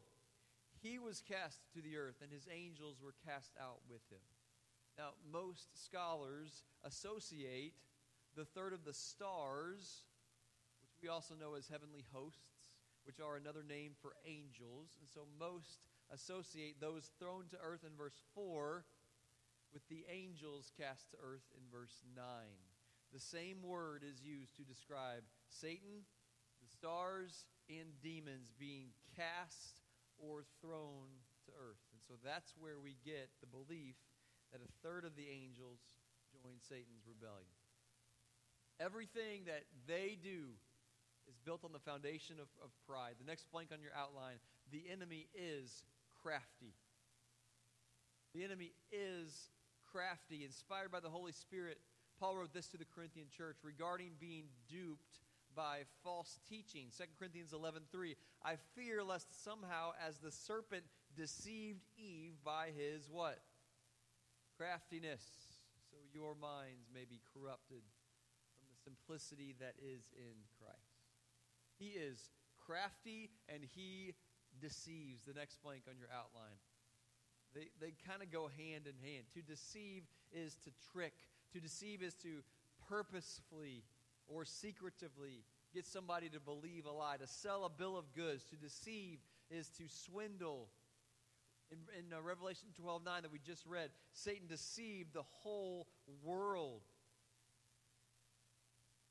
He 0.81 0.99
was 0.99 1.21
cast 1.21 1.61
to 1.75 1.81
the 1.81 1.97
earth, 1.97 2.17
and 2.21 2.31
his 2.31 2.47
angels 2.51 2.97
were 3.01 3.15
cast 3.25 3.51
out 3.61 3.79
with 3.89 4.01
him. 4.11 4.23
Now, 4.97 5.11
most 5.31 5.85
scholars 5.85 6.63
associate 6.83 7.73
the 8.35 8.45
third 8.45 8.73
of 8.73 8.83
the 8.83 8.93
stars, 8.93 10.05
which 10.81 11.01
we 11.01 11.09
also 11.09 11.35
know 11.35 11.55
as 11.55 11.67
heavenly 11.67 12.03
hosts, 12.11 12.73
which 13.05 13.19
are 13.19 13.35
another 13.35 13.63
name 13.63 13.91
for 14.01 14.13
angels. 14.25 14.97
And 14.99 15.09
so 15.09 15.21
most 15.39 15.87
associate 16.13 16.79
those 16.79 17.11
thrown 17.19 17.45
to 17.51 17.57
earth 17.63 17.83
in 17.85 17.95
verse 17.97 18.19
4 18.35 18.85
with 19.73 19.87
the 19.89 20.05
angels 20.11 20.71
cast 20.79 21.11
to 21.11 21.17
earth 21.17 21.45
in 21.57 21.63
verse 21.71 22.03
9. 22.15 22.23
The 23.13 23.19
same 23.19 23.61
word 23.63 24.03
is 24.03 24.21
used 24.21 24.55
to 24.57 24.63
describe 24.63 25.23
Satan, 25.59 26.05
the 26.61 26.69
stars, 26.69 27.45
and 27.69 27.93
demons 28.01 28.51
being 28.59 28.89
cast 29.15 29.81
or 30.17 30.43
thrown 30.61 31.09
to 31.45 31.51
earth. 31.55 31.83
And 31.91 32.01
so 32.01 32.13
that's 32.23 32.53
where 32.57 32.79
we 32.79 32.97
get 33.05 33.29
the 33.41 33.47
belief 33.47 33.95
that 34.51 34.61
a 34.61 34.71
third 34.85 35.05
of 35.05 35.15
the 35.15 35.27
angels 35.29 35.79
joined 36.31 36.61
Satan's 36.61 37.05
rebellion. 37.07 37.53
Everything 38.79 39.45
that 39.45 39.63
they 39.87 40.17
do 40.21 40.57
is 41.29 41.37
built 41.45 41.63
on 41.63 41.71
the 41.71 41.79
foundation 41.79 42.35
of, 42.41 42.49
of 42.63 42.69
pride. 42.87 43.15
The 43.19 43.29
next 43.29 43.49
blank 43.51 43.69
on 43.71 43.81
your 43.81 43.95
outline 43.95 44.37
the 44.71 44.83
enemy 44.91 45.27
is 45.35 45.83
crafty. 46.21 46.73
The 48.33 48.43
enemy 48.43 48.73
is 48.91 49.49
crafty, 49.91 50.43
inspired 50.43 50.91
by 50.91 50.99
the 50.99 51.09
Holy 51.09 51.31
Spirit 51.31 51.77
Paul 52.19 52.37
wrote 52.37 52.53
this 52.53 52.67
to 52.67 52.77
the 52.77 52.85
Corinthian 52.85 53.27
church 53.35 53.57
regarding 53.63 54.11
being 54.19 54.45
duped 54.69 55.19
by 55.55 55.81
false 56.03 56.39
teaching. 56.49 56.87
2 56.97 57.03
Corinthians 57.17 57.53
11:3 57.53 58.15
I 58.43 58.55
fear 58.75 59.03
lest 59.03 59.43
somehow 59.43 59.91
as 60.05 60.17
the 60.17 60.31
serpent 60.31 60.83
deceived 61.15 61.83
Eve 61.97 62.33
by 62.43 62.71
his 62.75 63.09
what? 63.09 63.39
craftiness 64.57 65.21
so 65.89 65.97
your 66.13 66.35
minds 66.35 66.89
may 66.93 67.05
be 67.05 67.21
corrupted 67.33 67.81
from 68.55 68.65
the 68.69 68.77
simplicity 68.83 69.55
that 69.59 69.73
is 69.81 70.01
in 70.15 70.37
Christ. 70.59 71.03
He 71.77 71.97
is 71.97 72.29
crafty 72.65 73.29
and 73.49 73.63
he 73.63 74.13
deceives. 74.61 75.23
The 75.23 75.33
next 75.33 75.61
blank 75.63 75.83
on 75.89 75.97
your 75.97 76.09
outline. 76.13 76.57
They, 77.53 77.69
they 77.79 77.93
kind 78.07 78.21
of 78.21 78.31
go 78.31 78.49
hand 78.49 78.87
in 78.89 78.97
hand. 79.01 79.25
To 79.35 79.41
deceive 79.41 80.03
is 80.31 80.55
to 80.65 80.71
trick, 80.91 81.13
to 81.53 81.59
deceive 81.59 82.01
is 82.01 82.15
to 82.23 82.41
purposefully 82.89 83.83
or 84.27 84.45
secretively 84.45 85.43
get 85.73 85.85
somebody 85.85 86.29
to 86.29 86.39
believe 86.39 86.85
a 86.85 86.91
lie, 86.91 87.17
to 87.17 87.27
sell 87.27 87.65
a 87.65 87.69
bill 87.69 87.97
of 87.97 88.13
goods. 88.13 88.43
To 88.45 88.55
deceive 88.55 89.19
is 89.49 89.69
to 89.77 89.83
swindle. 89.87 90.69
In, 91.71 91.77
in 91.97 92.13
uh, 92.13 92.21
Revelation 92.21 92.67
12 92.79 93.03
9 93.03 93.21
that 93.23 93.31
we 93.31 93.39
just 93.39 93.65
read, 93.65 93.89
Satan 94.13 94.47
deceived 94.47 95.13
the 95.13 95.23
whole 95.23 95.87
world. 96.23 96.81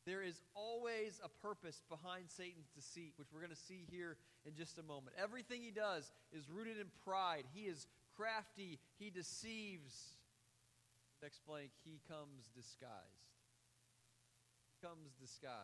There 0.05 0.23
is 0.23 0.41
always 0.55 1.21
a 1.25 1.29
purpose 1.29 1.81
behind 1.89 2.29
Satan's 2.29 2.69
deceit, 2.75 3.13
which 3.17 3.29
we're 3.33 3.41
going 3.41 3.55
to 3.55 3.57
see 3.57 3.87
here 3.91 4.17
in 4.45 4.55
just 4.55 4.79
a 4.79 4.83
moment. 4.83 5.15
Everything 5.21 5.63
he 5.63 5.71
does 5.71 6.11
is 6.33 6.51
rooted 6.51 6.79
in 6.79 6.87
pride. 7.05 7.45
He 7.55 7.63
is 7.63 7.87
crafty, 8.17 8.81
he 8.99 9.11
deceives. 9.11 10.17
Next 11.23 11.47
blank, 11.47 11.71
he 11.85 12.01
comes 12.09 12.51
disguised. 12.55 13.32
Comes 14.83 15.15
disguised. 15.21 15.55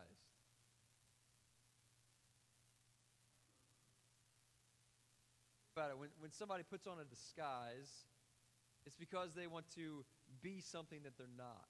About 5.75 5.91
it, 5.91 5.97
when, 5.97 6.07
when 6.19 6.31
somebody 6.31 6.63
puts 6.63 6.87
on 6.87 6.99
a 7.01 7.03
disguise, 7.03 8.07
it's 8.85 8.95
because 8.95 9.33
they 9.35 9.45
want 9.45 9.65
to 9.75 10.05
be 10.41 10.61
something 10.61 10.99
that 11.03 11.17
they're 11.17 11.27
not. 11.37 11.67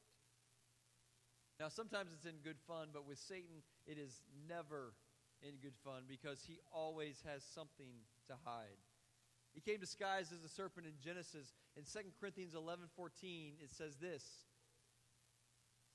Now, 1.60 1.70
sometimes 1.70 2.12
it's 2.14 2.26
in 2.26 2.38
good 2.44 2.60
fun, 2.68 2.90
but 2.94 3.08
with 3.08 3.18
Satan, 3.18 3.66
it 3.88 3.98
is 3.98 4.22
never 4.48 4.94
in 5.42 5.56
good 5.62 5.76
fun 5.84 6.04
because 6.08 6.44
he 6.48 6.60
always 6.72 7.24
has 7.26 7.44
something 7.44 8.06
to 8.28 8.36
hide. 8.46 8.78
He 9.54 9.62
came 9.62 9.80
disguised 9.80 10.32
as 10.32 10.44
a 10.44 10.50
serpent 10.50 10.86
in 10.86 10.94
Genesis. 11.04 11.52
In 11.76 11.84
2 11.84 12.14
Corinthians 12.20 12.54
11 12.54 12.86
14, 12.96 13.54
it 13.60 13.74
says 13.74 13.96
this 13.98 14.24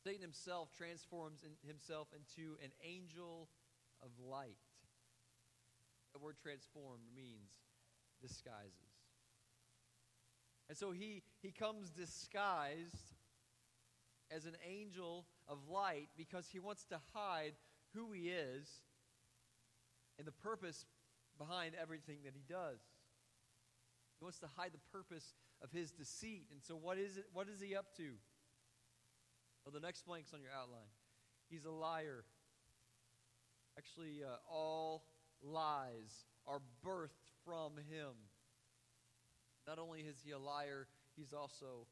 Satan 0.04 0.20
himself 0.20 0.68
transforms 0.76 1.42
in 1.42 1.52
himself 1.66 2.08
into 2.14 2.56
an 2.62 2.70
angel 2.84 3.48
of 4.02 4.10
light. 4.22 4.58
The 6.12 6.18
word 6.18 6.36
transformed 6.42 7.04
means 7.16 7.50
disguises. 8.20 8.70
And 10.68 10.76
so 10.76 10.92
he, 10.92 11.22
he 11.42 11.50
comes 11.50 11.90
disguised 11.90 13.14
as 14.30 14.46
an 14.46 14.56
angel 14.68 15.26
of 15.48 15.58
light 15.68 16.08
because 16.16 16.48
he 16.50 16.58
wants 16.58 16.84
to 16.86 16.98
hide 17.12 17.52
who 17.94 18.12
he 18.12 18.28
is 18.28 18.68
and 20.18 20.26
the 20.26 20.32
purpose 20.32 20.86
behind 21.38 21.74
everything 21.80 22.18
that 22.24 22.32
he 22.34 22.42
does. 22.48 22.78
He 24.18 24.24
wants 24.24 24.38
to 24.40 24.48
hide 24.56 24.72
the 24.72 24.92
purpose 24.92 25.34
of 25.62 25.70
his 25.72 25.90
deceit. 25.90 26.46
And 26.52 26.62
so, 26.62 26.76
what 26.76 26.98
is 26.98 27.16
it? 27.16 27.26
What 27.32 27.48
is 27.48 27.60
he 27.60 27.74
up 27.74 27.94
to? 27.96 28.12
Well, 29.64 29.72
the 29.72 29.84
next 29.84 30.06
blank's 30.06 30.32
on 30.34 30.40
your 30.42 30.52
outline. 30.52 30.90
He's 31.48 31.64
a 31.64 31.70
liar. 31.70 32.24
Actually, 33.78 34.22
uh, 34.22 34.36
all 34.50 35.04
lies 35.42 36.26
are 36.46 36.60
birthed 36.84 37.32
from 37.44 37.72
him. 37.76 38.12
Not 39.66 39.78
only 39.78 40.00
is 40.00 40.16
he 40.24 40.32
a 40.32 40.38
liar, 40.38 40.86
he's 41.16 41.32
also 41.32 41.86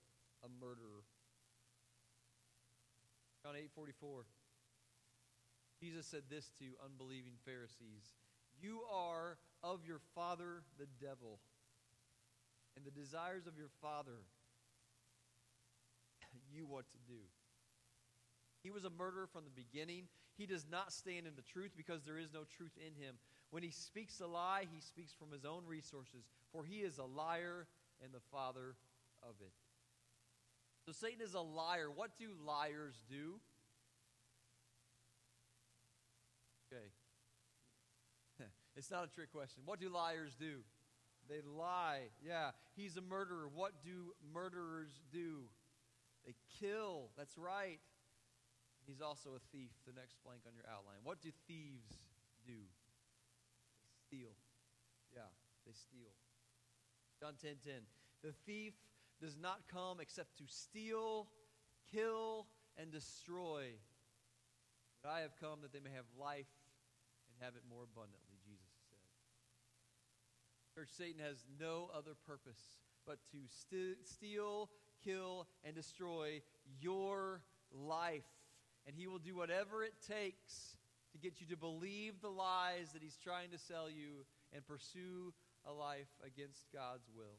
a 0.45 0.49
murderer. 0.61 1.05
John 3.43 3.55
8 3.57 3.71
44. 3.75 4.25
Jesus 5.81 6.07
said 6.07 6.23
this 6.31 6.51
to 6.59 6.65
unbelieving 6.85 7.33
Pharisees 7.45 8.15
You 8.61 8.83
are 8.93 9.39
of 9.65 9.81
your 9.87 9.99
father, 10.15 10.63
the 10.79 10.87
devil 11.01 11.41
and 12.77 12.85
the 12.85 12.91
desires 12.91 13.47
of 13.47 13.57
your 13.57 13.71
father 13.81 14.25
you 16.55 16.67
what 16.67 16.85
to 16.91 16.99
do. 17.07 17.21
He 18.63 18.71
was 18.71 18.85
a 18.85 18.91
murderer 18.91 19.27
from 19.27 19.45
the 19.45 19.51
beginning. 19.51 20.05
He 20.37 20.47
does 20.47 20.67
not 20.71 20.93
stand 20.93 21.27
in 21.27 21.35
the 21.35 21.43
truth 21.43 21.73
because 21.77 22.05
there 22.05 22.19
is 22.19 22.33
no 22.33 22.45
truth 22.57 22.73
in 22.77 22.95
him. 22.95 23.17
When 23.51 23.63
he 23.63 23.71
speaks 23.71 24.21
a 24.21 24.27
lie, 24.27 24.67
he 24.73 24.81
speaks 24.81 25.13
from 25.13 25.31
his 25.31 25.45
own 25.45 25.63
resources, 25.67 26.25
for 26.53 26.65
he 26.65 26.77
is 26.77 26.99
a 26.99 27.05
liar 27.05 27.67
and 28.03 28.13
the 28.13 28.21
father 28.31 28.77
of 29.23 29.35
it. 29.41 29.53
So 30.87 30.93
Satan 30.93 31.21
is 31.21 31.35
a 31.35 31.41
liar. 31.41 31.91
What 31.95 32.13
do 32.19 32.31
liars 32.47 32.97
do? 33.09 33.41
Okay. 36.73 36.87
it's 38.77 38.91
not 38.91 39.05
a 39.05 39.09
trick 39.09 39.31
question. 39.33 39.63
What 39.67 39.81
do 39.81 39.89
liars 39.89 40.35
do? 40.39 40.61
They 41.29 41.41
lie. 41.57 42.09
Yeah. 42.25 42.51
He's 42.75 42.97
a 42.97 43.01
murderer. 43.01 43.49
What 43.55 43.73
do 43.85 44.13
murderers 44.35 44.91
do? 45.13 45.43
They 46.27 46.35
kill. 46.61 47.11
That's 47.17 47.37
right. 47.37 47.79
He's 48.87 49.01
also 49.01 49.31
a 49.37 49.43
thief. 49.55 49.71
The 49.87 49.93
next 49.93 50.17
blank 50.25 50.43
on 50.47 50.55
your 50.55 50.67
outline. 50.67 50.99
What 51.05 51.21
do 51.23 51.31
thieves 51.47 51.99
do? 52.47 52.59
They 52.59 53.91
steal. 54.07 54.35
Yeah, 55.15 55.31
they 55.67 55.73
steal. 55.73 56.11
John 57.21 57.35
10 57.41 57.63
10. 57.65 57.75
The 58.23 58.33
thief 58.47 58.75
does 59.21 59.39
not 59.39 59.63
come 59.71 60.01
except 60.01 60.39
to 60.39 60.45
steal, 60.47 61.29
kill, 61.93 62.47
and 62.77 62.91
destroy. 62.91 63.71
But 65.03 65.11
I 65.11 65.21
have 65.21 65.37
come 65.41 65.61
that 65.63 65.73
they 65.73 65.81
may 65.81 65.95
have 65.95 66.07
life 66.19 66.51
and 67.29 67.45
have 67.45 67.55
it 67.55 67.63
more 67.69 67.85
abundantly, 67.85 68.39
Jesus 68.45 68.67
said. 68.91 68.99
Church, 70.75 70.91
Satan 70.91 71.21
has 71.23 71.45
no 71.61 71.91
other 71.95 72.15
purpose 72.27 72.79
but 73.07 73.19
to 73.33 73.39
st- 73.49 74.07
steal, 74.07 74.71
kill, 75.05 75.49
and 75.65 75.75
destroy 75.75 76.41
your 76.81 77.43
life. 77.73 78.25
And 78.87 78.97
he 78.97 79.07
will 79.07 79.19
do 79.19 79.37
whatever 79.37 79.85
it 79.85 79.95
takes 80.07 80.77
to 81.13 81.19
get 81.19 81.41
you 81.41 81.47
to 81.49 81.57
believe 81.57 82.21
the 82.21 82.31
lies 82.31 82.93
that 82.93 83.03
he's 83.03 83.17
trying 83.17 83.51
to 83.51 83.59
sell 83.59 83.89
you 83.89 84.25
and 84.53 84.67
pursue 84.67 85.33
a 85.67 85.73
life 85.73 86.11
against 86.27 86.67
God's 86.73 87.09
will. 87.15 87.39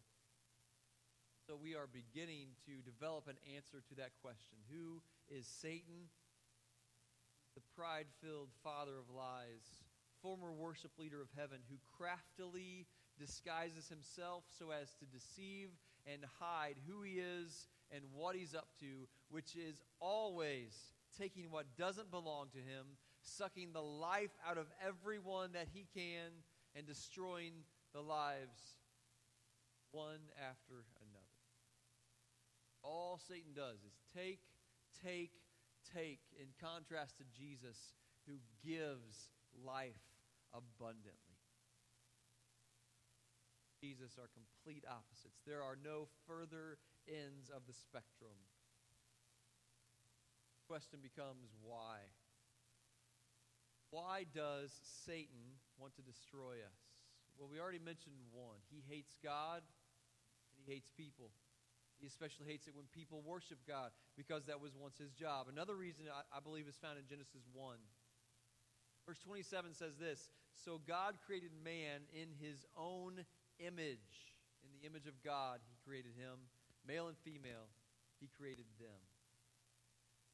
So 1.48 1.58
we 1.62 1.76
are 1.76 1.90
beginning 1.92 2.56
to 2.66 2.80
develop 2.90 3.28
an 3.28 3.36
answer 3.56 3.84
to 3.90 3.96
that 3.96 4.12
question 4.22 4.58
Who 4.72 5.02
is 5.28 5.46
Satan? 5.46 6.08
The 7.56 7.62
pride 7.76 8.08
filled 8.24 8.50
father 8.64 8.98
of 8.98 9.14
lies, 9.14 9.84
former 10.22 10.54
worship 10.54 10.92
leader 10.98 11.22
of 11.22 11.28
heaven, 11.38 11.60
who 11.70 11.76
craftily 11.98 12.88
disguises 13.20 13.90
himself 13.90 14.46
so 14.58 14.72
as 14.72 14.96
to 14.96 15.06
deceive 15.06 15.70
and 16.08 16.24
hide 16.40 16.76
who 16.88 17.04
he 17.04 17.20
is 17.20 17.68
and 17.92 18.04
what 18.14 18.36
he's 18.36 18.56
up 18.56 18.70
to, 18.80 19.08
which 19.30 19.56
is 19.56 19.84
always 20.00 20.74
taking 21.18 21.52
what 21.52 21.78
doesn't 21.78 22.12
belong 22.12 22.48
to 22.54 22.58
him, 22.58 22.98
sucking 23.22 23.74
the 23.74 23.82
life 23.82 24.32
out 24.48 24.58
of 24.58 24.68
everyone 24.86 25.52
that 25.54 25.68
he 25.74 25.86
can, 25.94 26.32
and 26.76 26.86
destroying 26.88 27.54
the 27.94 28.02
lives 28.02 28.78
one 29.92 30.32
after 30.42 30.86
another. 30.98 31.38
all 32.82 33.20
Satan 33.28 33.54
does 33.56 33.78
is 33.86 33.94
take, 34.16 34.42
take, 35.06 35.32
take, 35.94 36.20
in 36.40 36.48
contrast 36.60 37.18
to 37.18 37.24
Jesus, 37.38 37.94
who 38.28 38.34
gives 38.66 39.30
life 39.64 40.02
abundantly. 40.54 41.38
Jesus 43.80 44.18
are 44.18 44.32
complete 44.32 44.86
opposites. 44.88 45.44
There 45.46 45.62
are 45.62 45.78
no 45.84 46.08
further 46.26 46.80
ends 47.08 47.50
of 47.50 47.68
the 47.68 47.74
spectrum. 47.74 48.40
Question 50.74 51.06
becomes 51.06 51.54
why? 51.62 52.02
Why 53.94 54.26
does 54.34 54.74
Satan 55.06 55.62
want 55.78 55.94
to 55.98 56.02
destroy 56.02 56.66
us? 56.66 56.82
Well, 57.38 57.46
we 57.46 57.62
already 57.62 57.78
mentioned 57.78 58.18
one. 58.34 58.58
He 58.74 58.82
hates 58.90 59.14
God 59.22 59.62
and 59.62 60.58
he 60.58 60.66
hates 60.66 60.90
people. 60.98 61.30
He 62.02 62.10
especially 62.10 62.50
hates 62.50 62.66
it 62.66 62.74
when 62.74 62.90
people 62.90 63.22
worship 63.22 63.62
God 63.70 63.94
because 64.18 64.50
that 64.50 64.58
was 64.58 64.74
once 64.74 64.98
his 64.98 65.14
job. 65.14 65.46
Another 65.46 65.78
reason 65.78 66.10
I, 66.10 66.26
I 66.34 66.42
believe 66.42 66.66
is 66.66 66.82
found 66.82 66.98
in 66.98 67.06
Genesis 67.06 67.46
1. 67.54 67.78
Verse 69.06 69.22
27 69.22 69.78
says 69.78 69.94
this 70.02 70.34
So 70.58 70.82
God 70.90 71.22
created 71.22 71.54
man 71.54 72.02
in 72.18 72.34
his 72.42 72.66
own 72.74 73.22
image. 73.62 74.34
In 74.66 74.74
the 74.74 74.90
image 74.90 75.06
of 75.06 75.22
God, 75.22 75.62
he 75.70 75.78
created 75.86 76.18
him. 76.18 76.50
Male 76.82 77.14
and 77.14 77.18
female, 77.22 77.70
he 78.18 78.26
created 78.26 78.66
them. 78.82 78.98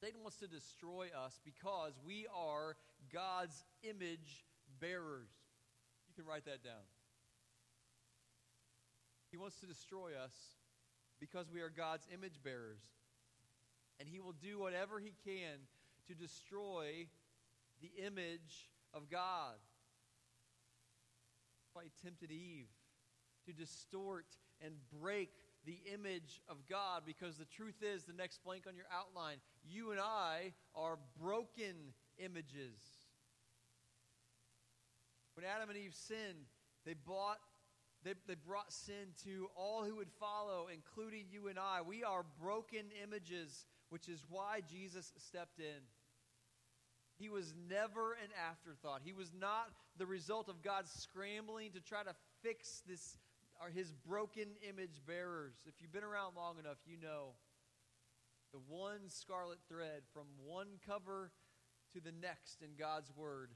Satan 0.01 0.21
wants 0.21 0.37
to 0.37 0.47
destroy 0.47 1.07
us 1.25 1.39
because 1.43 1.93
we 2.05 2.25
are 2.33 2.77
God's 3.11 3.65
image 3.83 4.45
bearers. 4.79 5.31
You 6.07 6.13
can 6.15 6.25
write 6.25 6.45
that 6.45 6.63
down. 6.63 6.87
He 9.31 9.37
wants 9.37 9.59
to 9.59 9.65
destroy 9.65 10.11
us 10.23 10.33
because 11.19 11.51
we 11.53 11.61
are 11.61 11.69
God's 11.69 12.07
image 12.13 12.41
bearers. 12.43 12.81
And 13.99 14.07
he 14.07 14.19
will 14.19 14.35
do 14.41 14.57
whatever 14.57 14.99
he 14.99 15.13
can 15.25 15.59
to 16.07 16.15
destroy 16.15 17.07
the 17.81 17.91
image 18.05 18.69
of 18.93 19.09
God. 19.09 19.55
By 21.75 21.83
tempted 22.01 22.31
Eve 22.31 22.69
to 23.45 23.53
distort 23.53 24.25
and 24.63 24.73
break 25.01 25.29
the 25.65 25.79
image 25.93 26.41
of 26.47 26.57
God 26.69 27.03
because 27.05 27.37
the 27.37 27.45
truth 27.45 27.81
is, 27.81 28.03
the 28.03 28.13
next 28.13 28.43
blank 28.43 28.63
on 28.67 28.75
your 28.75 28.85
outline, 28.93 29.37
you 29.67 29.91
and 29.91 29.99
I 29.99 30.53
are 30.75 30.97
broken 31.21 31.93
images. 32.17 32.79
When 35.35 35.45
Adam 35.45 35.69
and 35.69 35.77
Eve 35.77 35.95
sinned, 35.95 36.45
they 36.85 36.93
bought 36.93 37.37
they, 38.03 38.13
they 38.27 38.35
brought 38.35 38.71
sin 38.71 39.11
to 39.25 39.49
all 39.57 39.83
who 39.83 39.97
would 39.97 40.11
follow, 40.19 40.67
including 40.73 41.25
you 41.29 41.49
and 41.49 41.59
I. 41.59 41.81
We 41.81 42.03
are 42.03 42.23
broken 42.41 42.85
images, 43.03 43.65
which 43.89 44.07
is 44.07 44.23
why 44.29 44.61
Jesus 44.71 45.11
stepped 45.17 45.59
in. 45.59 45.83
He 47.17 47.27
was 47.27 47.53
never 47.69 48.13
an 48.13 48.29
afterthought. 48.49 49.01
He 49.03 49.11
was 49.11 49.33
not 49.37 49.67
the 49.97 50.05
result 50.05 50.47
of 50.47 50.61
God 50.61 50.87
scrambling 50.87 51.71
to 51.73 51.81
try 51.81 52.03
to 52.03 52.15
fix 52.41 52.81
this 52.87 53.17
or 53.61 53.69
his 53.69 53.91
broken 53.91 54.45
image 54.67 55.01
bearers. 55.05 55.55
If 55.65 55.81
you've 55.81 55.91
been 55.91 56.05
around 56.05 56.35
long 56.37 56.57
enough, 56.59 56.77
you 56.85 56.95
know 56.95 57.33
the 58.51 58.59
one 58.59 59.09
scarlet 59.09 59.59
thread 59.67 60.03
from 60.13 60.27
one 60.43 60.79
cover 60.85 61.31
to 61.93 61.99
the 61.99 62.11
next 62.11 62.61
in 62.61 62.75
God's 62.77 63.11
word 63.15 63.51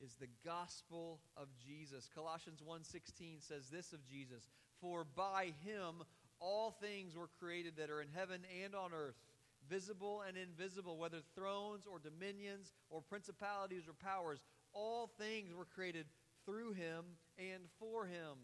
is 0.00 0.14
the 0.14 0.28
gospel 0.44 1.20
of 1.36 1.48
Jesus. 1.56 2.08
Colossians 2.14 2.62
1:16 2.62 3.40
says 3.40 3.68
this 3.68 3.92
of 3.92 4.04
Jesus, 4.06 4.48
"For 4.80 5.04
by 5.04 5.50
him 5.50 6.04
all 6.38 6.70
things 6.70 7.16
were 7.16 7.28
created 7.28 7.76
that 7.76 7.90
are 7.90 8.00
in 8.00 8.08
heaven 8.08 8.44
and 8.44 8.74
on 8.74 8.92
earth, 8.92 9.20
visible 9.68 10.22
and 10.22 10.36
invisible, 10.36 10.98
whether 10.98 11.20
thrones 11.20 11.86
or 11.86 11.98
dominions 11.98 12.72
or 12.90 13.02
principalities 13.02 13.88
or 13.88 13.94
powers, 13.94 14.40
all 14.72 15.08
things 15.08 15.52
were 15.52 15.66
created 15.66 16.08
through 16.44 16.72
him 16.74 17.18
and 17.36 17.68
for 17.78 18.06
him. 18.06 18.38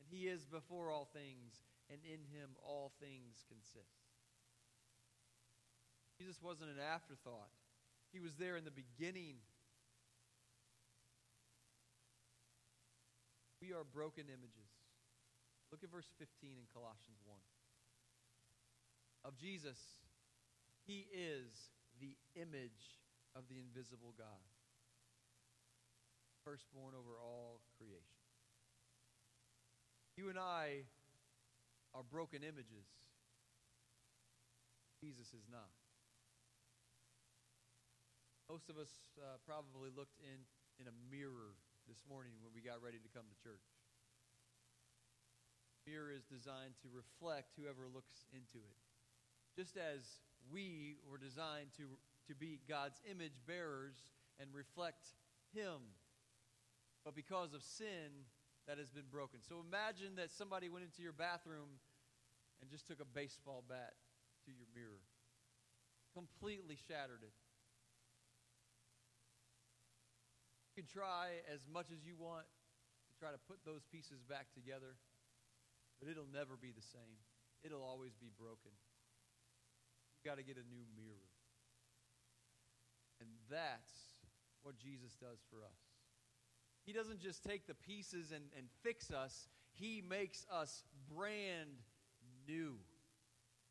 And 0.00 0.08
he 0.08 0.26
is 0.26 0.44
before 0.46 0.90
all 0.90 1.06
things, 1.06 1.62
and 1.88 2.04
in 2.04 2.24
him 2.24 2.56
all 2.62 2.88
things 2.98 3.44
consist." 3.44 3.99
Jesus 6.20 6.36
wasn't 6.44 6.68
an 6.68 6.76
afterthought. 6.78 7.48
He 8.12 8.20
was 8.20 8.36
there 8.36 8.60
in 8.60 8.64
the 8.68 8.74
beginning 8.74 9.40
We 13.60 13.76
are 13.76 13.84
broken 13.84 14.24
images. 14.32 14.72
Look 15.70 15.84
at 15.84 15.92
verse 15.92 16.08
15 16.18 16.56
in 16.56 16.66
Colossians 16.72 17.20
1. 17.28 17.36
Of 19.22 19.36
Jesus, 19.36 19.76
he 20.88 21.06
is 21.12 21.52
the 22.00 22.16
image 22.34 22.96
of 23.36 23.44
the 23.52 23.60
invisible 23.60 24.16
God, 24.16 24.42
firstborn 26.42 26.96
over 26.96 27.20
all 27.20 27.60
creation. 27.76 28.16
You 30.16 30.30
and 30.30 30.38
I 30.38 30.88
are 31.94 32.02
broken 32.02 32.40
images. 32.42 32.88
Jesus 35.04 35.28
is 35.36 35.44
not. 35.52 35.79
Most 38.50 38.66
of 38.66 38.82
us 38.82 38.90
uh, 39.14 39.38
probably 39.46 39.94
looked 39.94 40.18
in, 40.26 40.42
in 40.82 40.90
a 40.90 40.96
mirror 41.06 41.54
this 41.86 42.02
morning 42.10 42.34
when 42.42 42.50
we 42.50 42.58
got 42.58 42.82
ready 42.82 42.98
to 42.98 43.06
come 43.14 43.22
to 43.22 43.36
church. 43.38 43.62
Mirror 45.86 46.10
is 46.18 46.26
designed 46.26 46.74
to 46.82 46.90
reflect 46.90 47.54
whoever 47.54 47.86
looks 47.86 48.26
into 48.34 48.58
it. 48.58 48.78
Just 49.54 49.78
as 49.78 50.02
we 50.50 50.98
were 51.06 51.14
designed 51.14 51.70
to, 51.78 51.94
to 52.26 52.34
be 52.34 52.58
God's 52.66 52.98
image 53.06 53.38
bearers 53.46 54.02
and 54.42 54.50
reflect 54.50 55.14
Him. 55.54 55.94
But 57.06 57.14
because 57.14 57.54
of 57.54 57.62
sin, 57.62 58.26
that 58.66 58.82
has 58.82 58.90
been 58.90 59.06
broken. 59.14 59.46
So 59.46 59.62
imagine 59.62 60.18
that 60.18 60.34
somebody 60.34 60.66
went 60.66 60.82
into 60.82 61.06
your 61.06 61.14
bathroom 61.14 61.78
and 62.58 62.66
just 62.66 62.90
took 62.90 62.98
a 62.98 63.06
baseball 63.06 63.62
bat 63.62 63.94
to 64.42 64.50
your 64.50 64.66
mirror, 64.74 65.06
completely 66.18 66.74
shattered 66.90 67.22
it. 67.22 67.30
You 70.69 70.69
can 70.80 70.88
try 70.88 71.44
as 71.52 71.60
much 71.68 71.92
as 71.92 72.00
you 72.08 72.16
want 72.16 72.48
to 73.04 73.12
try 73.20 73.28
to 73.28 73.36
put 73.44 73.60
those 73.68 73.84
pieces 73.92 74.24
back 74.24 74.48
together, 74.56 74.96
but 76.00 76.08
it'll 76.08 76.32
never 76.32 76.56
be 76.56 76.72
the 76.72 76.80
same. 76.80 77.20
It'll 77.62 77.84
always 77.84 78.16
be 78.16 78.32
broken. 78.40 78.72
You've 80.16 80.24
got 80.24 80.40
to 80.40 80.42
get 80.42 80.56
a 80.56 80.64
new 80.64 80.88
mirror. 80.96 81.28
And 83.20 83.28
that's 83.52 83.92
what 84.62 84.78
Jesus 84.80 85.12
does 85.20 85.44
for 85.52 85.60
us. 85.60 85.76
He 86.86 86.94
doesn't 86.94 87.20
just 87.20 87.44
take 87.44 87.66
the 87.66 87.74
pieces 87.74 88.32
and, 88.32 88.44
and 88.56 88.64
fix 88.82 89.10
us, 89.10 89.48
He 89.72 90.02
makes 90.08 90.46
us 90.50 90.84
brand 91.14 91.84
new. 92.48 92.76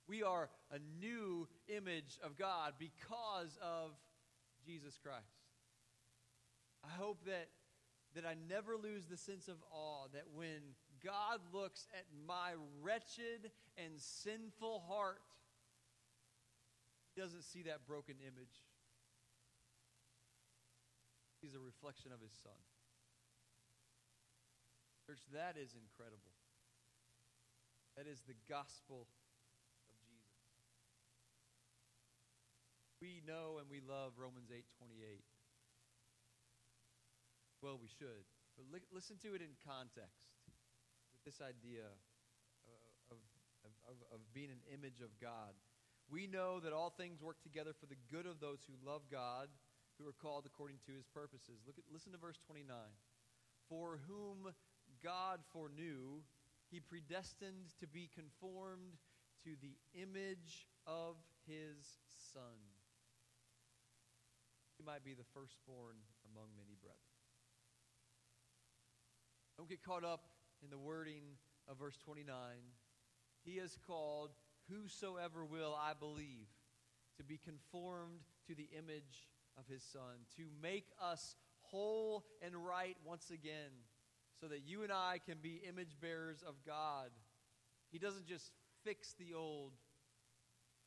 We 0.08 0.22
are 0.22 0.50
a 0.70 0.78
new 1.02 1.48
image 1.68 2.20
of 2.24 2.38
God 2.38 2.74
because 2.78 3.58
of 3.64 3.98
Jesus 4.64 5.00
Christ. 5.02 5.39
I 6.90 6.98
hope 6.98 7.24
that, 7.26 7.50
that 8.16 8.26
I 8.26 8.34
never 8.50 8.76
lose 8.76 9.06
the 9.06 9.18
sense 9.18 9.48
of 9.48 9.58
awe 9.72 10.08
that 10.14 10.26
when 10.34 10.74
God 11.04 11.40
looks 11.54 11.88
at 11.94 12.06
my 12.28 12.54
wretched 12.82 13.52
and 13.78 13.94
sinful 13.98 14.84
heart, 14.88 15.22
He 17.14 17.22
doesn't 17.22 17.44
see 17.44 17.64
that 17.64 17.86
broken 17.86 18.16
image. 18.22 18.66
He's 21.42 21.54
a 21.54 21.60
reflection 21.60 22.12
of 22.12 22.22
His 22.22 22.34
Son. 22.44 22.60
Church, 25.06 25.22
that 25.34 25.56
is 25.62 25.76
incredible. 25.78 26.34
That 27.98 28.08
is 28.08 28.22
the 28.28 28.36
gospel 28.50 29.08
of 29.90 29.98
Jesus. 30.06 30.40
We 33.02 33.22
know 33.26 33.58
and 33.60 33.70
we 33.70 33.82
love 33.82 34.14
Romans 34.18 34.50
8 34.52 34.66
28. 34.78 35.39
Well, 37.62 37.80
we 37.82 37.92
should. 37.92 38.24
But 38.56 38.66
li- 38.72 38.90
listen 38.92 39.20
to 39.24 39.36
it 39.36 39.42
in 39.44 39.56
context 39.68 40.32
with 41.12 41.24
this 41.28 41.44
idea 41.44 41.88
of, 43.12 43.20
of, 43.64 43.72
of, 43.88 43.96
of 44.16 44.20
being 44.34 44.52
an 44.52 44.64
image 44.72 45.02
of 45.04 45.12
God. 45.20 45.52
We 46.10 46.26
know 46.26 46.60
that 46.60 46.74
all 46.74 46.90
things 46.90 47.22
work 47.22 47.42
together 47.44 47.76
for 47.76 47.86
the 47.86 48.00
good 48.10 48.26
of 48.26 48.40
those 48.40 48.64
who 48.66 48.74
love 48.82 49.04
God, 49.12 49.50
who 50.00 50.08
are 50.08 50.16
called 50.16 50.48
according 50.48 50.80
to 50.88 50.96
his 50.96 51.06
purposes. 51.06 51.62
Look 51.68 51.78
at, 51.78 51.84
listen 51.92 52.12
to 52.14 52.18
verse 52.18 52.40
29. 52.48 52.66
For 53.68 54.00
whom 54.08 54.50
God 55.04 55.40
foreknew, 55.54 56.24
he 56.72 56.80
predestined 56.80 57.76
to 57.80 57.88
be 57.88 58.10
conformed 58.14 58.98
to 59.44 59.52
the 59.62 59.76
image 59.94 60.68
of 60.88 61.16
his 61.46 62.00
Son. 62.34 62.58
He 64.78 64.84
might 64.84 65.04
be 65.04 65.14
the 65.14 65.28
firstborn 65.34 66.00
among 66.26 66.56
many 66.56 66.80
brethren. 66.80 67.09
Don't 69.60 69.68
get 69.68 69.84
caught 69.84 70.06
up 70.06 70.24
in 70.64 70.70
the 70.70 70.78
wording 70.78 71.36
of 71.68 71.78
verse 71.78 71.98
29. 72.06 72.32
He 73.44 73.60
is 73.60 73.78
called 73.86 74.30
whosoever 74.72 75.44
will, 75.44 75.76
I 75.78 75.92
believe, 76.00 76.48
to 77.18 77.26
be 77.26 77.38
conformed 77.44 78.22
to 78.48 78.56
the 78.56 78.70
image 78.72 79.28
of 79.58 79.68
his 79.68 79.84
Son, 79.84 80.24
to 80.38 80.44
make 80.64 80.86
us 81.04 81.36
whole 81.60 82.24
and 82.42 82.56
right 82.56 82.96
once 83.04 83.32
again 83.32 83.84
so 84.40 84.48
that 84.48 84.62
you 84.66 84.84
and 84.84 84.94
I 84.94 85.20
can 85.26 85.40
be 85.42 85.62
image 85.68 86.00
bearers 86.00 86.42
of 86.48 86.56
God. 86.66 87.10
He 87.92 88.00
doesn't 88.00 88.28
just 88.28 88.54
fix 88.86 89.14
the 89.20 89.34
old, 89.34 89.74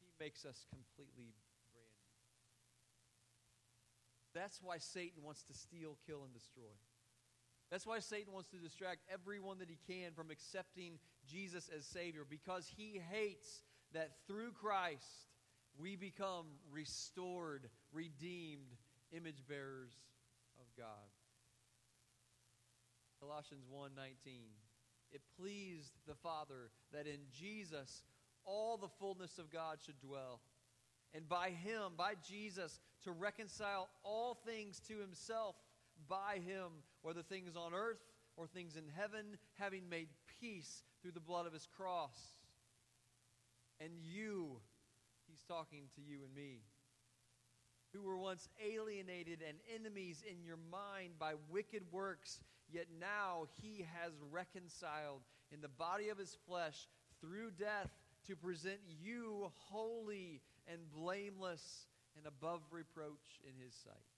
He 0.00 0.06
makes 0.18 0.46
us 0.46 0.64
completely 0.70 1.34
brand 1.74 1.92
new. 4.32 4.40
That's 4.40 4.62
why 4.62 4.78
Satan 4.78 5.22
wants 5.22 5.42
to 5.42 5.52
steal, 5.52 5.98
kill, 6.06 6.24
and 6.24 6.32
destroy. 6.32 6.72
That's 7.72 7.86
why 7.86 8.00
Satan 8.00 8.34
wants 8.34 8.50
to 8.50 8.58
distract 8.58 9.00
everyone 9.10 9.58
that 9.60 9.70
he 9.70 9.78
can 9.90 10.12
from 10.12 10.30
accepting 10.30 10.98
Jesus 11.26 11.70
as 11.74 11.86
Savior 11.86 12.26
because 12.28 12.70
he 12.76 13.00
hates 13.10 13.62
that 13.94 14.10
through 14.26 14.52
Christ 14.52 15.08
we 15.78 15.96
become 15.96 16.44
restored, 16.70 17.70
redeemed 17.90 18.76
image 19.10 19.42
bearers 19.48 19.94
of 20.60 20.66
God. 20.76 21.08
Colossians 23.18 23.64
1:19. 23.70 24.52
It 25.10 25.22
pleased 25.38 25.94
the 26.06 26.14
Father 26.16 26.70
that 26.92 27.06
in 27.06 27.20
Jesus 27.30 28.04
all 28.44 28.76
the 28.76 28.88
fullness 29.00 29.38
of 29.38 29.48
God 29.48 29.80
should 29.80 29.98
dwell, 29.98 30.42
and 31.14 31.26
by 31.26 31.50
him, 31.50 31.96
by 31.96 32.16
Jesus, 32.16 32.80
to 33.04 33.12
reconcile 33.12 33.88
all 34.02 34.34
things 34.34 34.78
to 34.80 34.98
himself 34.98 35.56
by 36.08 36.40
him, 36.44 36.70
whether 37.02 37.22
things 37.22 37.56
on 37.56 37.74
earth 37.74 38.02
or 38.36 38.46
things 38.46 38.76
in 38.76 38.84
heaven, 38.96 39.38
having 39.58 39.88
made 39.88 40.08
peace 40.40 40.84
through 41.00 41.12
the 41.12 41.20
blood 41.20 41.46
of 41.46 41.52
his 41.52 41.66
cross. 41.76 42.16
And 43.80 43.92
you, 44.00 44.60
he's 45.28 45.42
talking 45.48 45.84
to 45.96 46.00
you 46.00 46.20
and 46.24 46.34
me, 46.34 46.60
who 47.92 48.02
were 48.02 48.16
once 48.16 48.48
alienated 48.64 49.40
and 49.46 49.58
enemies 49.74 50.22
in 50.28 50.42
your 50.44 50.58
mind 50.70 51.18
by 51.18 51.34
wicked 51.50 51.82
works 51.90 52.40
Yet 52.72 52.86
now 52.98 53.44
he 53.60 53.84
has 54.00 54.12
reconciled 54.30 55.20
in 55.52 55.60
the 55.60 55.68
body 55.68 56.08
of 56.08 56.16
his 56.16 56.36
flesh 56.46 56.88
through 57.20 57.50
death 57.58 57.90
to 58.26 58.34
present 58.34 58.78
you 59.02 59.50
holy 59.68 60.40
and 60.66 60.80
blameless 60.90 61.86
and 62.16 62.26
above 62.26 62.62
reproach 62.70 63.40
in 63.44 63.62
his 63.62 63.74
sight. 63.74 64.11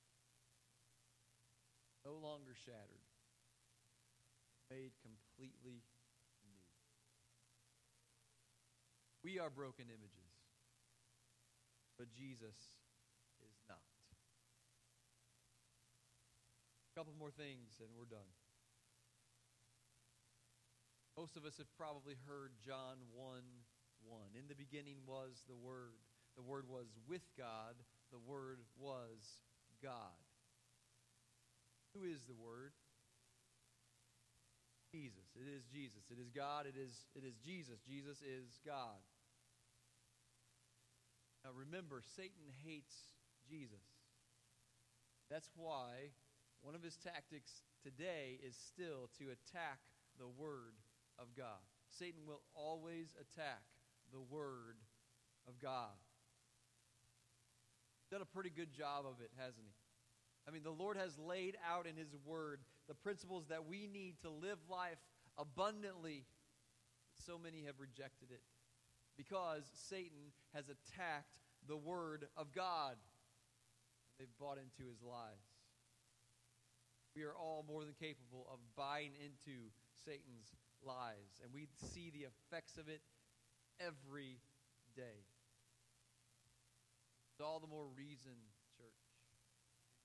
No 2.05 2.13
longer 2.21 2.53
shattered, 2.53 3.09
made 4.71 4.93
completely 5.01 5.81
new. 6.45 6.65
We 9.25 9.41
are 9.41 9.49
broken 9.49 9.89
images, 9.89 10.33
but 11.97 12.13
Jesus 12.13 12.57
is 13.41 13.57
not. 13.69 13.81
A 16.93 16.93
couple 16.93 17.15
more 17.19 17.33
things 17.33 17.81
and 17.81 17.89
we're 17.97 18.05
done. 18.05 18.29
Most 21.17 21.37
of 21.37 21.45
us 21.45 21.57
have 21.59 21.71
probably 21.79 22.17
heard 22.27 22.53
John 22.61 22.99
1 23.15 23.41
1. 24.05 24.21
In 24.37 24.49
the 24.49 24.55
beginning 24.55 24.99
was 25.07 25.43
the 25.49 25.55
Word. 25.55 25.97
The 26.37 26.43
Word 26.43 26.67
was 26.69 26.87
with 27.09 27.23
God. 27.39 27.75
The 28.13 28.19
Word 28.19 28.59
was 28.77 29.41
God. 29.83 30.24
Who 31.95 32.05
is 32.05 32.23
the 32.27 32.35
Word? 32.35 32.73
Jesus. 34.91 35.27
It 35.35 35.51
is 35.51 35.65
Jesus. 35.67 36.03
It 36.11 36.19
is 36.21 36.31
God. 36.31 36.67
It 36.67 36.79
is, 36.79 37.07
it 37.15 37.25
is 37.25 37.35
Jesus. 37.45 37.79
Jesus 37.87 38.19
is 38.23 38.59
God. 38.67 39.03
Now 41.45 41.51
remember, 41.55 42.03
Satan 42.17 42.47
hates 42.65 42.95
Jesus. 43.49 43.83
That's 45.31 45.51
why 45.57 46.15
one 46.63 46.75
of 46.75 46.83
his 46.83 46.97
tactics 46.97 47.63
today 47.83 48.39
is 48.47 48.57
still 48.57 49.11
to 49.19 49.35
attack 49.35 49.79
the 50.19 50.29
Word 50.29 50.79
of 51.19 51.27
God. 51.37 51.63
Satan 51.91 52.23
will 52.27 52.43
always 52.55 53.15
attack 53.21 53.63
the 54.13 54.21
Word 54.21 54.79
of 55.47 55.61
God. 55.61 55.99
Done 58.11 58.23
a 58.23 58.35
pretty 58.35 58.51
good 58.51 58.73
job 58.73 59.05
of 59.07 59.21
it, 59.21 59.31
hasn't 59.37 59.67
he? 59.67 59.84
I 60.47 60.51
mean, 60.51 60.63
the 60.63 60.71
Lord 60.71 60.97
has 60.97 61.19
laid 61.19 61.57
out 61.69 61.87
in 61.87 61.97
His 61.97 62.15
Word 62.25 62.61
the 62.89 62.95
principles 62.95 63.47
that 63.49 63.67
we 63.67 63.89
need 63.93 64.17
to 64.23 64.31
live 64.31 64.59
life 64.69 64.99
abundantly. 65.39 66.25
So 67.27 67.39
many 67.39 67.65
have 67.65 67.79
rejected 67.79 68.31
it 68.31 68.43
because 69.17 69.63
Satan 69.89 70.33
has 70.53 70.65
attacked 70.65 71.39
the 71.67 71.77
Word 71.77 72.27
of 72.37 72.53
God. 72.53 72.97
They've 74.19 74.39
bought 74.39 74.59
into 74.59 74.89
his 74.89 75.03
lies. 75.03 75.43
We 77.17 77.23
are 77.23 77.35
all 77.35 77.65
more 77.67 77.85
than 77.85 77.95
capable 77.95 78.47
of 78.53 78.59
buying 78.77 79.13
into 79.19 79.71
Satan's 80.05 80.51
lies, 80.85 81.41
and 81.43 81.53
we 81.55 81.69
see 81.95 82.11
the 82.11 82.27
effects 82.27 82.77
of 82.77 82.89
it 82.89 83.01
every 83.81 84.39
day. 84.97 85.27
It's 87.31 87.41
all 87.41 87.59
the 87.59 87.71
more 87.71 87.87
reason, 87.97 88.35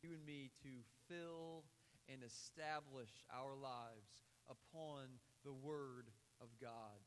you 0.04 0.12
and 0.14 0.26
me 0.26 0.52
to 0.64 0.70
fill 1.08 1.64
and 2.12 2.24
establish 2.24 3.10
our 3.34 3.56
lives 3.56 4.24
upon 4.50 5.06
the 5.44 5.54
Word 5.54 6.08
of 6.42 6.48
God. 6.62 7.00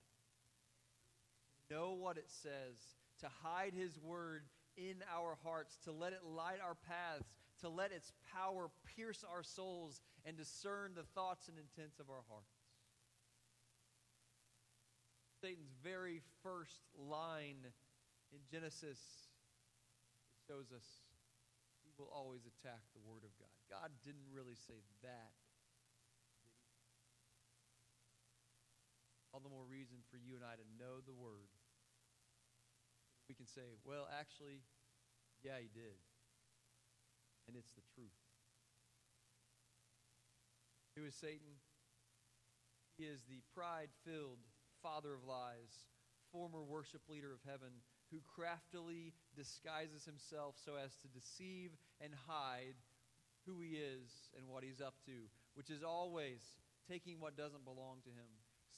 Know 1.71 1.93
what 1.99 2.19
it 2.19 2.31
says, 2.31 2.77
to 3.21 3.29
hide 3.43 3.73
His 3.75 3.99
Word 3.99 4.43
in 4.77 4.97
our 5.15 5.37
hearts, 5.43 5.79
to 5.85 5.93
let 5.93 6.13
it 6.13 6.25
light 6.25 6.59
our 6.65 6.77
paths, 6.87 7.29
to 7.61 7.69
let 7.69 7.93
its 7.93 8.13
power 8.35 8.71
pierce 8.97 9.25
our 9.31 9.43
souls 9.43 10.01
and 10.25 10.37
discern 10.37 10.93
the 10.95 11.05
thoughts 11.15 11.49
and 11.49 11.57
intents 11.59 11.99
of 11.99 12.11
our 12.11 12.23
hearts. 12.29 12.53
Satan's 15.41 15.73
very 15.83 16.21
first 16.43 16.83
line 16.97 17.67
in 18.33 18.39
Genesis 18.51 18.99
shows 20.47 20.71
us 20.75 20.85
will 22.03 22.11
always 22.11 22.43
attack 22.43 22.83
the 22.99 23.05
Word 23.07 23.23
of 23.23 23.31
God. 23.39 23.55
God 23.71 23.95
didn't 24.03 24.27
really 24.35 24.59
say 24.59 24.83
that. 25.07 25.39
All 29.31 29.39
the 29.39 29.55
more 29.55 29.63
reason 29.63 30.03
for 30.11 30.19
you 30.19 30.35
and 30.35 30.43
I 30.43 30.59
to 30.59 30.67
know 30.75 30.99
the 30.99 31.15
Word. 31.15 31.55
we 33.31 33.39
can 33.39 33.47
say, 33.47 33.79
well, 33.87 34.11
actually, 34.11 34.67
yeah, 35.47 35.63
he 35.63 35.71
did. 35.71 35.95
And 37.47 37.55
it's 37.55 37.71
the 37.79 37.87
truth. 37.95 38.19
Who 40.99 41.07
is 41.07 41.15
Satan? 41.15 41.63
He 42.99 43.07
is 43.07 43.23
the 43.31 43.41
pride 43.55 43.95
filled 44.05 44.43
father 44.83 45.15
of 45.15 45.23
lies, 45.23 45.87
former 46.35 46.67
worship 46.67 47.07
leader 47.09 47.33
of 47.33 47.41
heaven, 47.47 47.81
who 48.11 48.21
craftily 48.29 49.15
disguises 49.33 50.05
himself 50.05 50.61
so 50.61 50.77
as 50.77 50.93
to 51.01 51.09
deceive 51.09 51.73
and 52.03 52.13
hide 52.27 52.75
who 53.47 53.61
he 53.61 53.77
is 53.79 54.11
and 54.37 54.49
what 54.49 54.65
he's 54.65 54.81
up 54.81 54.95
to, 55.07 55.31
which 55.55 55.71
is 55.71 55.83
always 55.83 56.41
taking 56.91 57.21
what 57.21 57.37
doesn't 57.37 57.65
belong 57.65 57.99
to 58.05 58.11
him, 58.11 58.29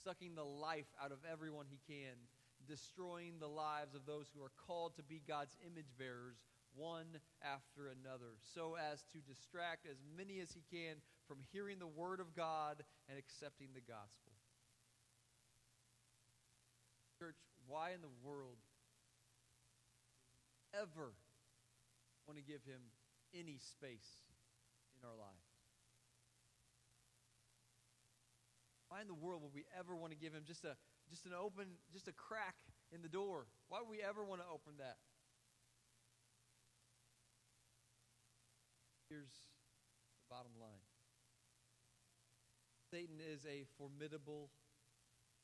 sucking 0.04 0.34
the 0.34 0.44
life 0.44 0.88
out 1.02 1.12
of 1.12 1.18
everyone 1.30 1.66
he 1.68 1.80
can, 1.86 2.14
destroying 2.68 3.34
the 3.38 3.48
lives 3.48 3.94
of 3.94 4.06
those 4.06 4.30
who 4.34 4.42
are 4.42 4.52
called 4.66 4.96
to 4.96 5.02
be 5.02 5.22
God's 5.26 5.56
image 5.66 5.92
bearers 5.98 6.36
one 6.76 7.20
after 7.42 7.88
another, 7.88 8.34
so 8.54 8.76
as 8.76 9.04
to 9.12 9.18
distract 9.18 9.86
as 9.86 9.96
many 10.16 10.40
as 10.40 10.52
he 10.52 10.62
can 10.70 10.96
from 11.28 11.38
hearing 11.52 11.78
the 11.78 11.86
word 11.86 12.20
of 12.20 12.34
God 12.34 12.82
and 13.08 13.18
accepting 13.18 13.68
the 13.74 13.80
gospel. 13.80 14.32
Church, 17.18 17.36
why 17.68 17.92
in 17.92 18.02
the 18.02 18.16
world 18.26 18.58
ever 20.74 21.14
want 22.26 22.38
to 22.38 22.44
give 22.44 22.64
him 22.66 22.80
any 23.34 23.58
space 23.58 24.22
in 24.96 25.02
our 25.06 25.16
lives? 25.18 25.50
Why 28.88 29.02
in 29.02 29.08
the 29.08 29.14
world 29.14 29.42
would 29.42 29.52
we 29.52 29.66
ever 29.74 29.96
want 29.96 30.12
to 30.12 30.18
give 30.18 30.32
him 30.32 30.46
just 30.46 30.64
a 30.64 30.78
just 31.10 31.26
an 31.26 31.32
open 31.34 31.66
just 31.92 32.06
a 32.06 32.12
crack 32.12 32.54
in 32.94 33.02
the 33.02 33.08
door? 33.10 33.46
Why 33.68 33.82
would 33.82 33.90
we 33.90 34.00
ever 34.00 34.22
want 34.22 34.40
to 34.40 34.46
open 34.46 34.78
that? 34.78 34.96
Here's 39.10 39.34
the 39.34 40.26
bottom 40.30 40.52
line. 40.60 40.86
Satan 42.90 43.18
is 43.18 43.44
a 43.46 43.66
formidable 43.78 44.50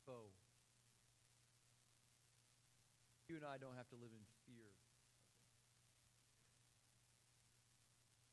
foe. 0.07 0.31
You 3.29 3.37
and 3.37 3.45
I 3.45 3.59
don't 3.59 3.75
have 3.77 3.89
to 3.91 3.99
live 3.99 4.11
in 4.15 4.23
fear. 4.47 4.71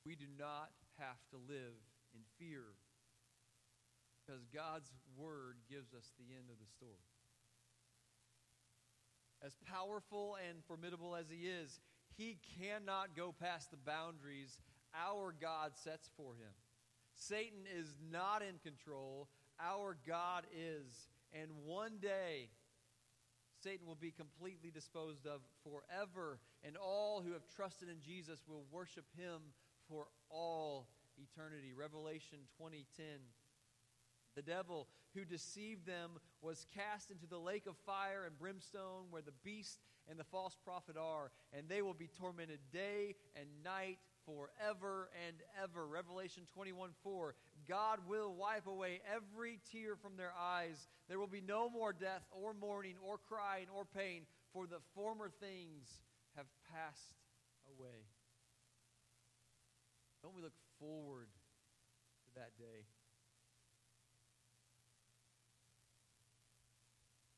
We 0.07 0.15
do 0.15 0.31
not 0.39 0.71
have 0.99 1.19
to 1.31 1.37
live 1.51 1.75
in 2.15 2.21
fear 2.39 2.63
because 4.15 4.45
God's 4.55 4.89
word 5.17 5.57
gives 5.69 5.93
us 5.93 6.13
the 6.17 6.33
end 6.33 6.47
of 6.49 6.55
the 6.59 6.71
story. 6.71 7.11
As 9.45 9.51
powerful 9.69 10.37
and 10.47 10.63
formidable 10.63 11.13
as 11.13 11.25
he 11.29 11.47
is, 11.47 11.81
he 12.15 12.37
cannot 12.57 13.17
go 13.17 13.35
past 13.37 13.69
the 13.69 13.77
boundaries 13.77 14.61
our 14.95 15.35
God 15.41 15.73
sets 15.75 16.09
for 16.15 16.35
him. 16.35 16.55
Satan 17.13 17.67
is 17.77 17.97
not 18.09 18.41
in 18.41 18.59
control, 18.63 19.27
our 19.59 19.97
God 20.07 20.45
is. 20.55 21.09
And 21.33 21.51
one 21.65 21.97
day, 22.01 22.47
Satan 23.61 23.85
will 23.85 23.95
be 23.99 24.11
completely 24.11 24.71
disposed 24.71 25.27
of 25.27 25.41
forever, 25.63 26.39
and 26.63 26.77
all 26.77 27.21
who 27.21 27.33
have 27.33 27.43
trusted 27.53 27.89
in 27.89 28.01
Jesus 28.01 28.39
will 28.47 28.63
worship 28.71 29.05
him 29.17 29.41
for 29.89 30.07
all 30.29 30.89
eternity. 31.17 31.73
Revelation 31.73 32.39
20:10. 32.59 33.33
The 34.35 34.41
devil 34.43 34.87
who 35.15 35.25
deceived 35.25 35.85
them 35.85 36.19
was 36.41 36.67
cast 36.75 37.09
into 37.09 37.25
the 37.25 37.39
lake 37.39 37.65
of 37.65 37.75
fire 37.77 38.23
and 38.25 38.37
brimstone 38.37 39.09
where 39.09 39.23
the 39.23 39.31
beast 39.43 39.79
and 40.07 40.19
the 40.19 40.23
false 40.23 40.55
prophet 40.63 40.95
are, 40.95 41.31
and 41.51 41.67
they 41.67 41.81
will 41.81 41.95
be 41.95 42.07
tormented 42.07 42.59
day 42.71 43.15
and 43.35 43.47
night 43.63 43.97
forever 44.25 45.09
and 45.27 45.37
ever. 45.61 45.87
Revelation 45.87 46.43
21 46.53 46.91
4. 47.03 47.35
God 47.67 47.99
will 48.07 48.35
wipe 48.35 48.67
away 48.67 49.01
every 49.13 49.59
tear 49.71 49.95
from 49.95 50.17
their 50.17 50.33
eyes. 50.39 50.87
There 51.09 51.19
will 51.19 51.27
be 51.27 51.41
no 51.41 51.69
more 51.69 51.93
death, 51.93 52.23
or 52.31 52.53
mourning, 52.53 52.95
or 53.01 53.17
crying, 53.17 53.67
or 53.75 53.85
pain, 53.85 54.25
for 54.53 54.67
the 54.67 54.79
former 54.93 55.29
things 55.29 56.01
have 56.35 56.45
passed 56.71 57.15
away. 57.75 58.05
Don't 60.27 60.35
we 60.35 60.43
look 60.43 60.59
forward 60.75 61.31
to 61.31 62.29
that 62.35 62.51
day? 62.59 62.83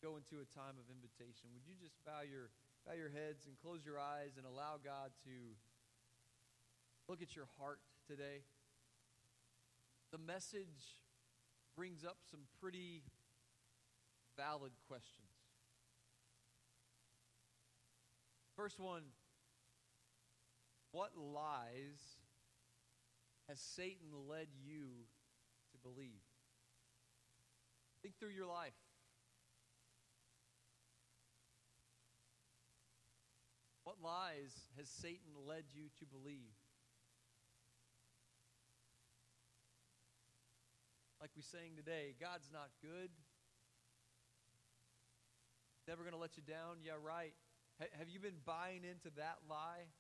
Go 0.02 0.18
into 0.18 0.42
a 0.42 0.48
time 0.58 0.74
of 0.82 0.90
invitation. 0.90 1.54
Would 1.54 1.70
you 1.70 1.78
just 1.78 1.94
bow 2.04 2.26
your 2.26 2.50
bow 2.90 2.98
your 2.98 3.14
heads 3.14 3.46
and 3.46 3.54
close 3.62 3.86
your 3.86 4.00
eyes 4.00 4.42
and 4.42 4.46
allow 4.48 4.82
God 4.84 5.14
to 5.22 5.54
look 7.08 7.22
at 7.22 7.36
your 7.36 7.46
heart 7.60 7.78
today. 8.10 8.42
The 10.12 10.18
message 10.18 10.98
brings 11.78 12.04
up 12.04 12.18
some 12.32 12.50
pretty 12.60 13.04
valid 14.36 14.72
questions. 14.88 15.30
First 18.56 18.80
one 18.80 19.04
What 20.92 21.12
lies 21.16 22.18
has 23.50 23.60
Satan 23.60 24.08
led 24.30 24.48
you 24.64 24.88
to 25.72 25.78
believe? 25.84 26.22
Think 28.02 28.18
through 28.18 28.30
your 28.30 28.48
life. 28.48 28.72
What 33.84 33.98
lies 34.02 34.54
has 34.78 34.88
Satan 34.88 35.34
led 35.46 35.64
you 35.74 35.90
to 36.00 36.06
believe? 36.06 36.54
like 41.22 41.32
we 41.36 41.44
sang 41.44 41.76
today, 41.76 42.16
God's 42.20 42.50
not 42.52 42.70
good. 42.82 43.12
Never 45.88 46.04
going 46.04 46.16
to 46.16 46.20
let 46.20 46.38
you 46.38 46.44
down. 46.48 46.80
Yeah, 46.82 46.96
right. 46.96 47.34
H- 47.82 47.92
have 48.00 48.08
you 48.08 48.20
been 48.20 48.40
buying 48.46 48.88
into 48.88 49.12
that 49.18 49.38
lie? 49.50 49.92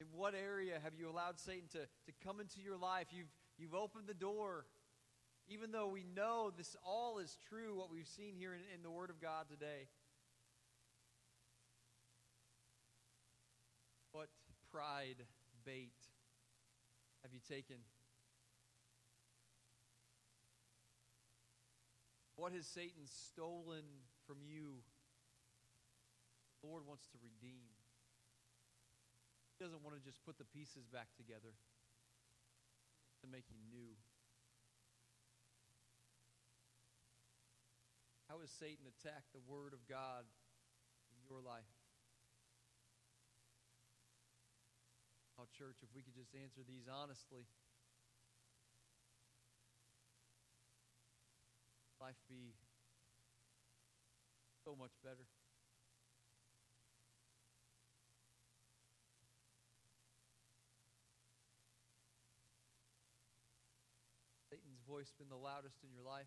In 0.00 0.06
what 0.12 0.34
area 0.34 0.78
have 0.82 0.94
you 0.98 1.10
allowed 1.10 1.38
Satan 1.38 1.68
to, 1.72 1.80
to 1.80 2.12
come 2.24 2.40
into 2.40 2.60
your 2.60 2.76
life? 2.76 3.08
You've, 3.10 3.30
you've 3.58 3.74
opened 3.74 4.06
the 4.06 4.14
door. 4.14 4.64
Even 5.46 5.72
though 5.72 5.88
we 5.88 6.04
know 6.16 6.50
this 6.56 6.74
all 6.84 7.18
is 7.18 7.36
true, 7.48 7.76
what 7.76 7.90
we've 7.90 8.06
seen 8.06 8.34
here 8.34 8.54
in, 8.54 8.60
in 8.74 8.82
the 8.82 8.90
Word 8.90 9.10
of 9.10 9.20
God 9.20 9.46
today. 9.50 9.88
What 14.12 14.28
pride 14.72 15.16
bait 15.66 15.92
have 17.22 17.32
you 17.34 17.40
taken? 17.46 17.76
What 22.36 22.52
has 22.52 22.66
Satan 22.66 23.02
stolen 23.04 23.84
from 24.26 24.38
you? 24.42 24.76
The 26.62 26.68
Lord 26.68 26.84
wants 26.86 27.06
to 27.08 27.18
redeem. 27.22 27.79
He 29.60 29.68
doesn't 29.68 29.84
want 29.84 29.92
to 29.92 30.00
just 30.00 30.24
put 30.24 30.40
the 30.40 30.48
pieces 30.56 30.88
back 30.88 31.12
together 31.20 31.52
to 33.20 33.26
make 33.28 33.44
you 33.52 33.60
new. 33.68 33.92
How 38.24 38.40
has 38.40 38.48
Satan 38.56 38.88
attacked 38.88 39.36
the 39.36 39.44
Word 39.44 39.76
of 39.76 39.84
God 39.84 40.24
in 41.12 41.20
your 41.28 41.44
life? 41.44 41.68
Oh, 45.36 45.44
church, 45.52 45.84
if 45.84 45.92
we 45.92 46.00
could 46.00 46.16
just 46.16 46.32
answer 46.32 46.64
these 46.64 46.88
honestly. 46.88 47.44
life 52.00 52.16
be 52.30 52.56
so 54.64 54.74
much 54.74 54.96
better. 55.04 55.28
Satan's 64.50 64.79
voice 64.90 65.14
been 65.14 65.30
the 65.30 65.38
loudest 65.38 65.86
in 65.86 65.94
your 65.94 66.02
life? 66.02 66.26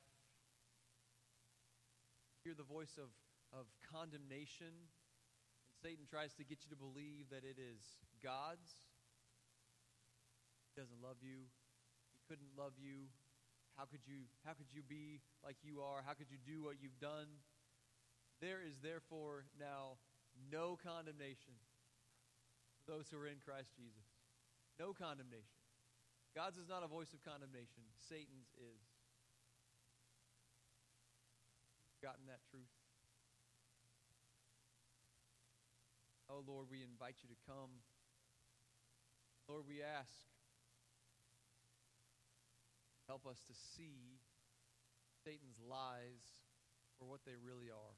Hear 2.48 2.56
the 2.56 2.64
voice 2.64 2.96
of, 2.96 3.12
of 3.52 3.68
condemnation, 3.92 4.72
and 4.72 5.76
Satan 5.84 6.08
tries 6.08 6.32
to 6.40 6.48
get 6.48 6.64
you 6.64 6.72
to 6.72 6.80
believe 6.80 7.28
that 7.36 7.44
it 7.44 7.60
is 7.60 7.84
God's. 8.24 8.72
He 10.72 10.80
doesn't 10.80 11.04
love 11.04 11.20
you. 11.20 11.52
He 12.16 12.24
couldn't 12.24 12.56
love 12.56 12.80
you. 12.80 13.12
How 13.76 13.84
could 13.84 14.08
you 14.08 14.32
how 14.48 14.54
could 14.56 14.72
you 14.72 14.86
be 14.86 15.20
like 15.44 15.60
you 15.60 15.84
are? 15.84 16.00
How 16.06 16.14
could 16.16 16.32
you 16.32 16.40
do 16.40 16.64
what 16.64 16.80
you've 16.80 17.00
done? 17.04 17.28
There 18.40 18.64
is 18.64 18.80
therefore 18.80 19.44
now 19.60 20.00
no 20.52 20.80
condemnation 20.80 21.58
for 22.80 22.96
those 22.96 23.12
who 23.12 23.18
are 23.20 23.28
in 23.28 23.44
Christ 23.44 23.76
Jesus. 23.76 24.08
No 24.80 24.94
condemnation. 24.94 25.63
God's 26.36 26.58
is 26.58 26.68
not 26.68 26.82
a 26.82 26.90
voice 26.90 27.14
of 27.14 27.22
condemnation. 27.22 27.86
Satan's 28.10 28.50
is. 28.58 28.82
Gotten 32.02 32.26
that 32.26 32.42
truth? 32.50 32.74
Oh, 36.30 36.42
Lord, 36.46 36.68
we 36.70 36.82
invite 36.82 37.22
you 37.22 37.30
to 37.30 37.40
come. 37.46 37.70
Lord, 39.48 39.64
we 39.70 39.86
ask, 39.86 40.10
help 43.08 43.28
us 43.28 43.38
to 43.46 43.54
see 43.78 44.18
Satan's 45.24 45.62
lies 45.62 46.26
for 46.98 47.06
what 47.06 47.22
they 47.26 47.38
really 47.38 47.70
are. 47.70 47.96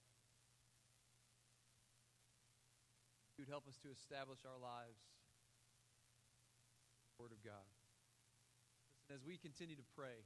You'd 3.37 3.49
help 3.49 3.67
us 3.67 3.77
to 3.83 3.91
establish 3.91 4.39
our 4.43 4.59
lives 4.59 4.99
Word 7.19 7.31
of 7.31 7.41
God. 7.43 7.74
As 9.13 9.23
we 9.23 9.37
continue 9.37 9.75
to 9.75 9.85
pray, 9.95 10.25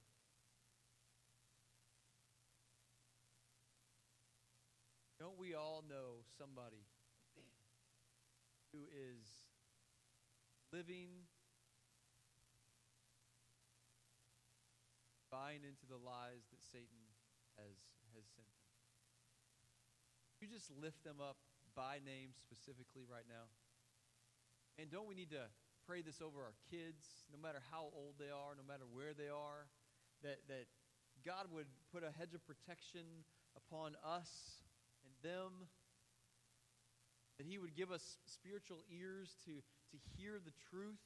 don't 5.20 5.38
we 5.38 5.54
all 5.54 5.84
know 5.84 6.24
somebody 6.40 6.88
who 8.72 8.88
is 8.88 9.28
living, 10.72 11.28
buying 15.30 15.68
into 15.68 15.86
the 15.90 16.00
lies 16.00 16.48
that 16.50 16.64
Satan 16.64 17.04
has, 17.58 17.76
has 18.16 18.26
sent 18.32 18.48
them? 18.48 18.64
You 20.40 20.48
just 20.48 20.72
lift 20.72 21.04
them 21.04 21.20
up 21.20 21.36
by 21.76 22.00
name 22.06 22.32
specifically 22.32 23.04
right 23.12 23.28
now. 23.28 23.52
And 24.80 24.90
don't 24.90 25.06
we 25.06 25.16
need 25.16 25.32
to 25.32 25.52
pray 25.90 26.06
this 26.06 26.22
over 26.22 26.46
our 26.46 26.54
kids, 26.70 27.26
no 27.34 27.42
matter 27.42 27.58
how 27.74 27.90
old 27.98 28.14
they 28.22 28.30
are, 28.30 28.54
no 28.54 28.62
matter 28.62 28.86
where 28.94 29.18
they 29.18 29.26
are, 29.26 29.66
that, 30.22 30.38
that 30.46 30.70
God 31.26 31.50
would 31.50 31.66
put 31.90 32.06
a 32.06 32.14
hedge 32.14 32.38
of 32.38 32.46
protection 32.46 33.26
upon 33.58 33.98
us 34.06 34.62
and 35.02 35.10
them, 35.26 35.66
that 37.42 37.50
He 37.50 37.58
would 37.58 37.74
give 37.74 37.90
us 37.90 38.22
spiritual 38.30 38.86
ears 38.94 39.34
to, 39.50 39.66
to 39.90 39.98
hear 40.14 40.38
the 40.38 40.54
truth. 40.70 41.02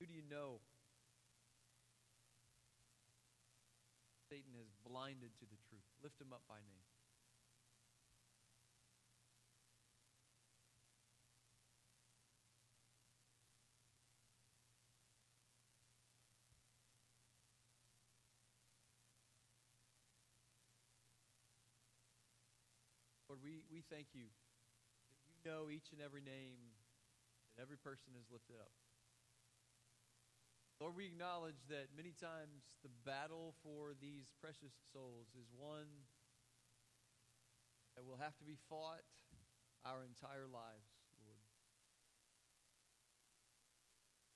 Who 0.00 0.08
do 0.08 0.14
you 0.16 0.24
know 0.24 0.64
Satan 4.32 4.56
has 4.56 4.72
blinded 4.88 5.36
to 5.38 5.44
the 5.44 5.60
truth. 5.68 5.84
Lift 6.02 6.20
him 6.20 6.32
up 6.32 6.42
by 6.48 6.56
name. 6.56 6.88
Lord, 23.35 23.35
we, 23.46 23.62
we 23.70 23.86
thank 23.86 24.10
you 24.10 24.26
that 25.22 25.30
you 25.30 25.38
know 25.46 25.70
each 25.70 25.94
and 25.94 26.02
every 26.02 26.18
name 26.18 26.58
that 27.54 27.62
every 27.62 27.78
person 27.78 28.10
has 28.18 28.26
lifted 28.26 28.58
up. 28.58 28.74
Lord, 30.82 30.98
we 30.98 31.06
acknowledge 31.06 31.62
that 31.70 31.94
many 31.94 32.10
times 32.10 32.74
the 32.82 32.90
battle 33.06 33.54
for 33.62 33.94
these 34.02 34.34
precious 34.42 34.74
souls 34.90 35.30
is 35.38 35.46
one 35.54 36.10
that 37.94 38.02
will 38.02 38.18
have 38.18 38.34
to 38.42 38.44
be 38.44 38.58
fought 38.66 39.06
our 39.86 40.02
entire 40.02 40.50
lives, 40.50 40.90
Lord. 41.22 41.46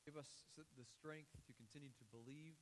Give 0.06 0.14
us 0.14 0.30
the 0.56 0.86
strength 0.86 1.34
to 1.44 1.52
continue 1.58 1.92
to 1.98 2.06
believe 2.14 2.56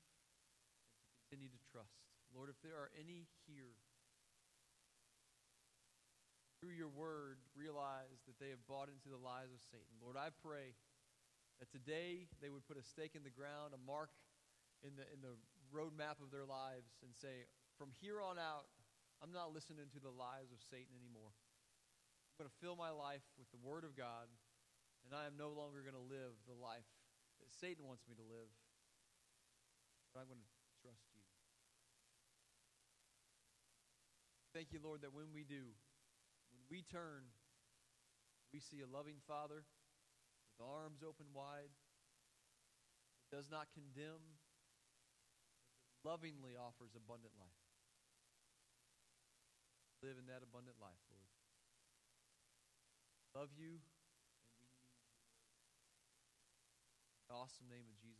and 0.96 1.12
to 1.12 1.16
continue 1.28 1.52
to 1.52 1.60
trust. 1.68 2.08
Lord, 2.32 2.48
if 2.48 2.58
there 2.64 2.74
are 2.74 2.90
any 2.96 3.28
here 3.46 3.76
through 6.58 6.74
your 6.74 6.90
word 6.90 7.38
realize 7.54 8.18
that 8.26 8.38
they 8.42 8.50
have 8.50 8.62
bought 8.66 8.90
into 8.90 9.08
the 9.10 9.18
lies 9.18 9.50
of 9.54 9.62
Satan, 9.70 9.94
Lord, 10.02 10.18
I 10.18 10.34
pray 10.42 10.74
that 11.62 11.70
today 11.70 12.26
they 12.42 12.50
would 12.50 12.66
put 12.66 12.78
a 12.78 12.84
stake 12.86 13.14
in 13.14 13.22
the 13.22 13.34
ground, 13.34 13.74
a 13.74 13.80
mark 13.82 14.10
in 14.82 14.94
the, 14.94 15.06
in 15.10 15.22
the 15.22 15.34
roadmap 15.74 16.22
of 16.22 16.30
their 16.30 16.46
lives, 16.46 16.98
and 17.02 17.10
say, 17.14 17.46
from 17.78 17.90
here 17.98 18.22
on 18.22 18.38
out, 18.38 18.66
I'm 19.18 19.34
not 19.34 19.50
listening 19.50 19.90
to 19.90 20.00
the 20.02 20.14
lies 20.14 20.54
of 20.54 20.62
Satan 20.62 20.94
anymore. 20.94 21.34
I'm 21.34 22.46
going 22.46 22.50
to 22.50 22.60
fill 22.62 22.78
my 22.78 22.94
life 22.94 23.26
with 23.34 23.50
the 23.50 23.58
Word 23.58 23.82
of 23.82 23.98
God, 23.98 24.30
and 25.02 25.10
I 25.10 25.26
am 25.26 25.34
no 25.34 25.50
longer 25.50 25.82
going 25.82 25.98
to 25.98 26.06
live 26.06 26.38
the 26.46 26.54
life 26.54 26.86
that 27.42 27.50
Satan 27.50 27.86
wants 27.86 28.06
me 28.06 28.14
to 28.14 28.26
live, 28.26 28.50
but 30.14 30.22
I'm 30.22 30.30
going 30.30 30.42
to 30.42 30.52
trust 30.78 31.02
you. 31.14 31.22
Thank 34.54 34.70
you, 34.70 34.78
Lord, 34.82 35.02
that 35.02 35.14
when 35.14 35.34
we 35.34 35.42
do, 35.42 35.74
we 36.70 36.84
turn, 36.84 37.32
we 38.52 38.60
see 38.60 38.80
a 38.80 38.88
loving 38.88 39.20
Father 39.26 39.64
with 40.56 40.60
arms 40.60 41.00
open 41.06 41.32
wide, 41.32 41.72
that 43.22 43.36
does 43.36 43.50
not 43.50 43.68
condemn, 43.72 44.40
but 45.88 46.10
lovingly 46.10 46.56
offers 46.56 46.96
abundant 46.96 47.32
life. 47.38 47.64
Live 50.02 50.16
in 50.18 50.26
that 50.26 50.42
abundant 50.42 50.78
life, 50.80 51.02
Lord. 51.10 51.30
Love 53.36 53.50
you, 53.54 53.78
and 53.78 54.58
we 54.58 54.66
need 54.66 54.82
you. 54.90 54.98
In 57.22 57.30
the 57.30 57.34
awesome 57.38 57.68
name 57.70 57.86
of 57.86 57.96
Jesus. 58.02 58.17